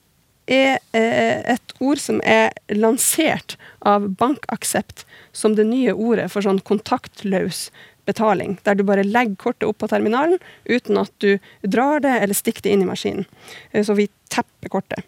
[0.51, 3.55] er eh, et ord som er lansert
[3.87, 7.69] av BankAksept som det nye ordet for sånn kontaktløs
[8.03, 12.35] betaling, der du bare legger kortet opp på terminalen uten at du drar det eller
[12.35, 13.23] stikker det inn i maskinen.
[13.71, 15.07] Så vi tepper kortet.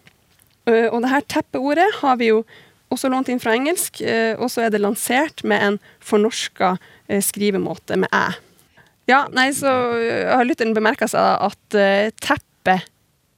[0.64, 2.38] Og det her teppeordet har vi jo
[2.96, 6.74] også lånt inn fra engelsk, eh, og så er det lansert med en fornorska
[7.06, 8.26] eh, skrivemåte med æ.
[9.06, 9.70] Ja, nei, så
[10.00, 11.80] eh, har lytteren bemerka seg at
[12.24, 12.88] teppet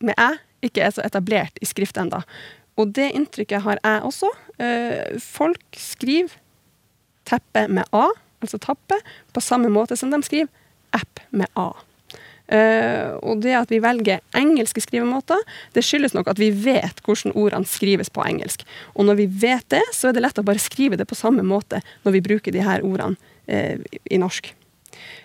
[0.05, 2.23] med æ ikke er så etablert i skrift enda.
[2.79, 4.31] Og det inntrykket har jeg også.
[5.23, 6.33] Folk skriver
[7.29, 8.09] teppe med a,
[8.43, 8.99] altså tappe,
[9.35, 10.51] på samme måte som de skriver
[10.97, 11.71] app med a.
[12.49, 15.41] Eh, og det at vi velger engelske skrivemåter,
[15.77, 18.65] det skyldes nok at vi vet hvordan ordene skrives på engelsk.
[18.97, 21.45] Og når vi vet det, så er det lett å bare skrive det på samme
[21.45, 23.77] måte når vi bruker de her ordene eh,
[24.09, 24.49] i norsk.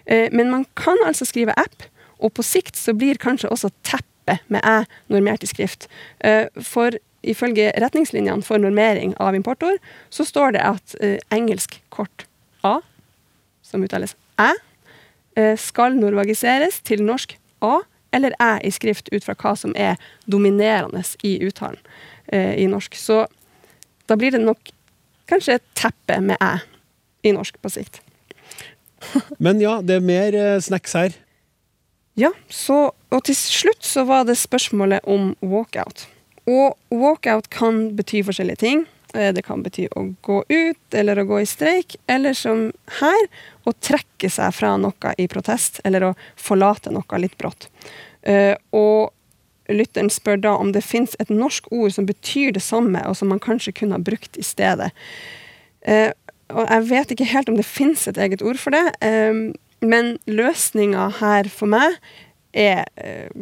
[0.06, 1.88] Eh, men man kan altså skrive app,
[2.20, 5.90] og på sikt så blir kanskje også teppe med æ normert i skrift.
[6.64, 6.96] For
[7.28, 10.96] ifølge retningslinjene for normering av importord, så står det at
[11.36, 12.24] engelsk kort
[12.64, 12.78] A,
[13.68, 14.54] som uttales æ,
[15.58, 17.80] skal norvagiseres til norsk A
[18.14, 19.98] eller æ i skrift ut fra hva som er
[20.30, 21.80] dominerende i uttalen
[22.28, 22.96] eh, i norsk.
[22.96, 23.26] Så
[24.10, 24.72] da blir det nok
[25.30, 26.56] kanskje et teppe med æ
[27.24, 28.02] i norsk på sikt.
[29.44, 31.18] Men ja, det er mer eh, snacks her.
[32.20, 36.06] Ja, så, og til slutt så var det spørsmålet om walkout.
[36.46, 38.84] Og walkout kan bety forskjellige ting.
[39.14, 43.28] Eh, Det kan bety å gå ut, eller å gå i streik, eller som her,
[43.66, 47.70] å trekke seg fra noe i protest, eller å forlate noe litt brått.
[48.24, 49.14] Eh, Og
[49.70, 53.30] lytteren spør da om det fins et norsk ord som betyr det samme, og som
[53.30, 54.92] man kanskje kunne ha brukt i stedet.
[55.86, 56.12] Eh,
[56.50, 58.92] og jeg vet ikke helt om det fins et eget ord for det,
[59.82, 61.96] men løsninga her for meg
[62.54, 62.86] er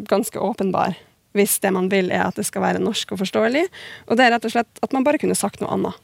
[0.07, 0.95] ganske åpenbar.
[1.37, 3.65] Hvis det man vil er at det skal være norsk og forståelig.
[4.09, 5.99] Og det er rett og slett at man bare kunne sagt noe annet.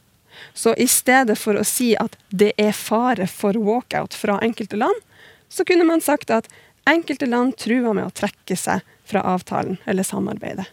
[0.54, 5.04] Så i stedet for å si at det er fare for walkout fra enkelte land,
[5.50, 6.50] så kunne man sagt at
[6.88, 10.68] enkelte land truer med å trekke seg fra avtalen eller samarbeidet.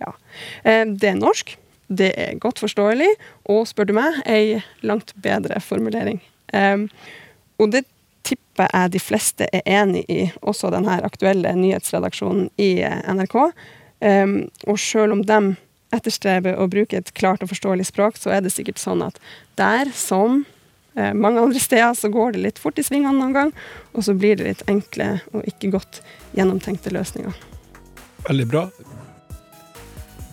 [0.00, 0.14] Ja.
[0.64, 1.56] Eh, det er norsk,
[1.88, 3.10] det er godt forståelig,
[3.50, 6.20] og spør du meg, ei langt bedre formulering.
[6.54, 6.86] Eh,
[7.60, 7.84] og det
[8.26, 13.02] tipper jeg de fleste er enig i, også denne aktuelle nyhetsredaksjonen i eh,
[14.00, 14.48] NRK.
[14.66, 15.40] Og selv om de
[15.94, 19.18] etterstreber å bruke et klart og forståelig språk, så er det sikkert sånn at
[19.58, 20.44] der, som
[20.94, 23.52] mange andre steder, så går det litt fort i svingene noen gang,
[23.94, 26.00] og så blir det litt enkle og ikke godt
[26.36, 27.34] gjennomtenkte løsninger.
[28.26, 28.64] Veldig bra.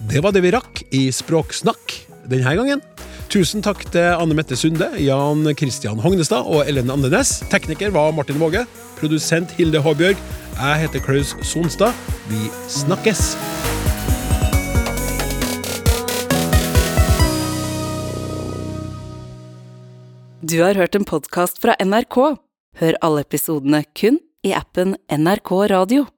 [0.09, 1.93] Det var det vi rakk i Språksnakk
[2.30, 2.84] denne gangen.
[3.32, 7.38] Tusen takk til Anne Mette Sunde, Jan Christian Hognestad og Ellen Andenes.
[7.51, 8.65] Tekniker var Martin Våge.
[8.98, 10.18] Produsent Hilde Håbjørg.
[10.58, 11.93] Jeg heter Klaus Sonstad.
[12.32, 13.36] Vi snakkes!
[20.41, 22.18] Du har hørt en podkast fra NRK.
[22.82, 24.18] Hør alle episodene kun
[24.48, 26.08] i appen NRK Radio.